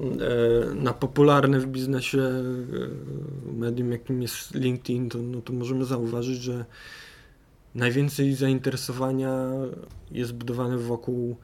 na 0.75 0.93
popularne 0.93 1.59
w 1.59 1.67
biznesie 1.67 2.19
e, 2.19 3.51
medium, 3.53 3.91
jakim 3.91 4.21
jest 4.21 4.55
LinkedIn, 4.55 5.09
to, 5.09 5.17
no, 5.17 5.41
to 5.41 5.53
możemy 5.53 5.85
zauważyć, 5.85 6.41
że 6.41 6.65
najwięcej 7.75 8.35
zainteresowania 8.35 9.49
jest 10.11 10.33
budowane 10.33 10.77
wokół 10.77 11.37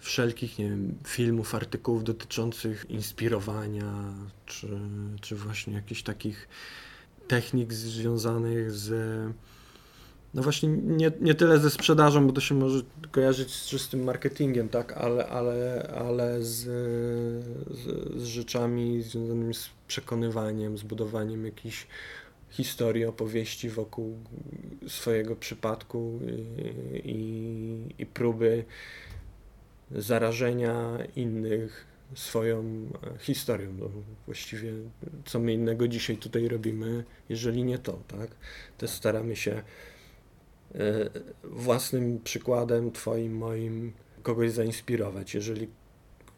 wszelkich, 0.00 0.58
nie 0.58 0.68
wiem, 0.70 0.98
filmów, 1.06 1.54
artykułów 1.54 2.04
dotyczących 2.04 2.90
inspirowania, 2.90 4.14
czy, 4.46 4.68
czy 5.20 5.36
właśnie 5.36 5.74
jakichś 5.74 6.02
takich 6.02 6.48
technik 7.28 7.72
związanych 7.72 8.72
z 8.72 8.92
no 10.34 10.42
właśnie 10.42 10.68
nie, 10.68 11.12
nie 11.20 11.34
tyle 11.34 11.58
ze 11.58 11.70
sprzedażą, 11.70 12.26
bo 12.26 12.32
to 12.32 12.40
się 12.40 12.54
może 12.54 12.82
kojarzyć 13.10 13.54
z 13.54 13.66
czystym 13.66 14.04
marketingiem, 14.04 14.68
tak, 14.68 14.92
ale, 14.92 15.26
ale, 15.26 15.90
ale 15.98 16.42
z, 16.42 16.58
z, 17.70 18.22
z 18.22 18.24
rzeczami 18.24 19.02
związanymi 19.02 19.54
z 19.54 19.70
przekonywaniem, 19.88 20.78
z 20.78 20.82
budowaniem 20.82 21.44
jakichś 21.44 21.86
historii, 22.50 23.04
opowieści 23.04 23.70
wokół 23.70 24.18
swojego 24.88 25.36
przypadku 25.36 26.20
i, 26.26 27.10
i, 27.10 28.02
i 28.02 28.06
próby 28.06 28.64
zarażenia 29.90 30.98
innych 31.16 31.86
swoją 32.14 32.88
historią. 33.18 33.72
No, 33.78 33.90
właściwie 34.26 34.72
co 35.24 35.38
my 35.38 35.52
innego 35.52 35.88
dzisiaj 35.88 36.16
tutaj 36.16 36.48
robimy, 36.48 37.04
jeżeli 37.28 37.64
nie 37.64 37.78
to, 37.78 37.92
tak? 38.08 38.30
Też 38.78 38.90
staramy 38.90 39.36
się 39.36 39.62
e, 40.74 41.10
własnym 41.44 42.20
przykładem, 42.24 42.92
twoim, 42.92 43.36
moim, 43.36 43.92
kogoś 44.22 44.50
zainspirować. 44.50 45.34
Jeżeli 45.34 45.68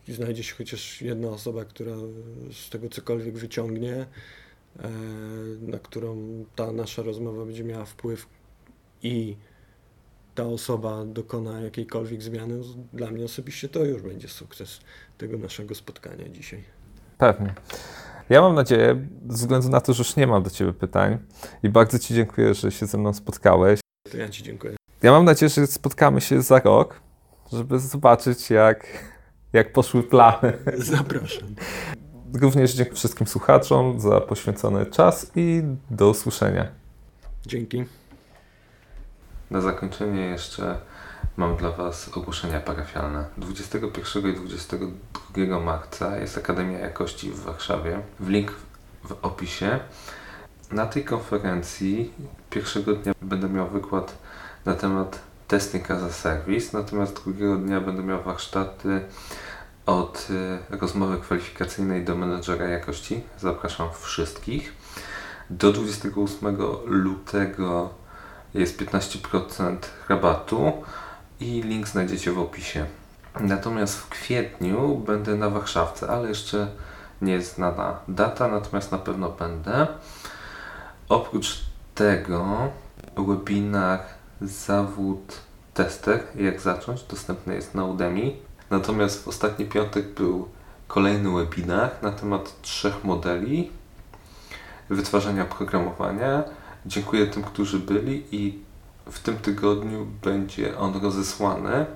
znajdzie 0.08 0.42
się 0.42 0.54
chociaż 0.54 1.02
jedna 1.02 1.28
osoba, 1.28 1.64
która 1.64 1.96
z 2.52 2.70
tego 2.70 2.88
cokolwiek 2.88 3.38
wyciągnie, 3.38 4.06
E, 4.78 4.88
na 5.60 5.78
którą 5.78 6.44
ta 6.56 6.72
nasza 6.72 7.02
rozmowa 7.02 7.44
będzie 7.44 7.64
miała 7.64 7.84
wpływ 7.84 8.26
i 9.02 9.36
ta 10.34 10.44
osoba 10.44 11.04
dokona 11.04 11.60
jakiejkolwiek 11.60 12.22
zmiany, 12.22 12.60
dla 12.92 13.10
mnie 13.10 13.24
osobiście 13.24 13.68
to 13.68 13.84
już 13.84 14.02
będzie 14.02 14.28
sukces 14.28 14.80
tego 15.18 15.38
naszego 15.38 15.74
spotkania 15.74 16.28
dzisiaj. 16.28 16.64
Pewnie. 17.18 17.54
Ja 18.30 18.40
mam 18.40 18.54
nadzieję, 18.54 19.06
ze 19.28 19.36
względu 19.36 19.68
na 19.68 19.80
to, 19.80 19.92
że 19.92 20.00
już 20.00 20.16
nie 20.16 20.26
mam 20.26 20.42
do 20.42 20.50
Ciebie 20.50 20.72
pytań 20.72 21.18
i 21.62 21.68
bardzo 21.68 21.98
Ci 21.98 22.14
dziękuję, 22.14 22.54
że 22.54 22.70
się 22.70 22.86
ze 22.86 22.98
mną 22.98 23.14
spotkałeś. 23.14 23.80
To 24.10 24.16
ja 24.16 24.28
Ci 24.28 24.42
dziękuję. 24.42 24.76
Ja 25.02 25.12
mam 25.12 25.24
nadzieję, 25.24 25.50
że 25.50 25.66
spotkamy 25.66 26.20
się 26.20 26.42
za 26.42 26.58
rok, 26.60 27.00
żeby 27.52 27.78
zobaczyć, 27.78 28.50
jak, 28.50 28.86
jak 29.52 29.72
poszły 29.72 30.02
plany. 30.02 30.58
Zapraszam. 30.78 31.54
Również 32.34 32.72
dziękuję 32.72 32.96
wszystkim 32.96 33.26
słuchaczom 33.26 34.00
za 34.00 34.20
poświęcony 34.20 34.86
czas 34.86 35.32
i 35.36 35.62
do 35.90 36.08
usłyszenia. 36.10 36.66
Dzięki. 37.46 37.84
Na 39.52 39.60
zakończenie 39.60 40.20
jeszcze 40.20 40.78
mam 41.36 41.56
dla 41.56 41.70
Was 41.70 42.10
ogłoszenia 42.16 42.60
parafialne. 42.60 43.24
21 43.36 44.30
i 44.30 44.34
22 44.34 45.60
marca 45.60 46.16
jest 46.16 46.38
Akademia 46.38 46.78
Jakości 46.78 47.30
w 47.30 47.40
Warszawie. 47.40 48.00
W 48.20 48.28
link 48.28 48.52
w 49.04 49.12
opisie. 49.22 49.80
Na 50.70 50.86
tej 50.86 51.04
konferencji 51.04 52.12
pierwszego 52.50 52.94
dnia 52.94 53.12
będę 53.22 53.48
miał 53.48 53.68
wykład 53.68 54.18
na 54.64 54.74
temat 54.74 55.18
testing 55.48 55.90
as 55.90 56.02
a 56.02 56.10
service, 56.10 56.78
natomiast 56.78 57.24
drugiego 57.24 57.56
dnia 57.56 57.80
będę 57.80 58.02
miał 58.02 58.22
warsztaty 58.22 59.00
od 59.86 60.28
y, 60.70 60.76
rozmowy 60.76 61.18
kwalifikacyjnej 61.18 62.04
do 62.04 62.14
menedżera 62.14 62.68
jakości. 62.68 63.22
Zapraszam 63.38 63.88
wszystkich. 64.00 64.72
Do 65.50 65.72
28 65.72 66.56
lutego 66.86 68.01
jest 68.54 68.80
15% 68.80 69.76
rabatu 70.08 70.72
i 71.40 71.62
link 71.62 71.88
znajdziecie 71.88 72.32
w 72.32 72.38
opisie. 72.38 72.86
Natomiast 73.40 73.98
w 73.98 74.08
kwietniu 74.08 74.96
będę 74.98 75.34
na 75.34 75.50
Warszawce, 75.50 76.08
ale 76.08 76.28
jeszcze 76.28 76.68
nie 77.22 77.32
jest 77.32 77.54
znana 77.54 77.98
data, 78.08 78.48
natomiast 78.48 78.92
na 78.92 78.98
pewno 78.98 79.28
będę. 79.28 79.86
Oprócz 81.08 81.60
tego 81.94 82.70
webinar 83.16 84.00
zawód 84.40 85.36
tester, 85.74 86.20
jak 86.34 86.60
zacząć, 86.60 87.02
dostępny 87.02 87.54
jest 87.54 87.74
na 87.74 87.84
Udemy. 87.84 88.32
Natomiast 88.70 89.24
w 89.24 89.28
ostatni 89.28 89.64
piątek 89.64 90.14
był 90.14 90.48
kolejny 90.88 91.30
webinar 91.30 91.90
na 92.02 92.12
temat 92.12 92.62
trzech 92.62 93.04
modeli 93.04 93.70
wytwarzania 94.90 95.44
programowania. 95.44 96.44
Dziękuję 96.86 97.26
tym, 97.26 97.42
którzy 97.42 97.78
byli 97.78 98.24
i 98.32 98.58
w 99.10 99.20
tym 99.20 99.36
tygodniu 99.36 100.06
będzie 100.24 100.78
on 100.78 101.02
rozesłany 101.02 101.86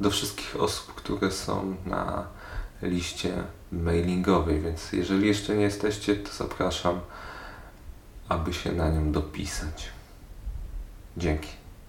do 0.00 0.10
wszystkich 0.10 0.56
osób, 0.60 0.94
które 0.94 1.30
są 1.30 1.76
na 1.86 2.26
liście 2.82 3.42
mailingowej, 3.72 4.60
więc 4.60 4.92
jeżeli 4.92 5.26
jeszcze 5.26 5.56
nie 5.56 5.62
jesteście, 5.62 6.16
to 6.16 6.32
zapraszam, 6.32 7.00
aby 8.28 8.54
się 8.54 8.72
na 8.72 8.90
nią 8.90 9.12
dopisać. 9.12 9.88
Dzięki. 11.16 11.57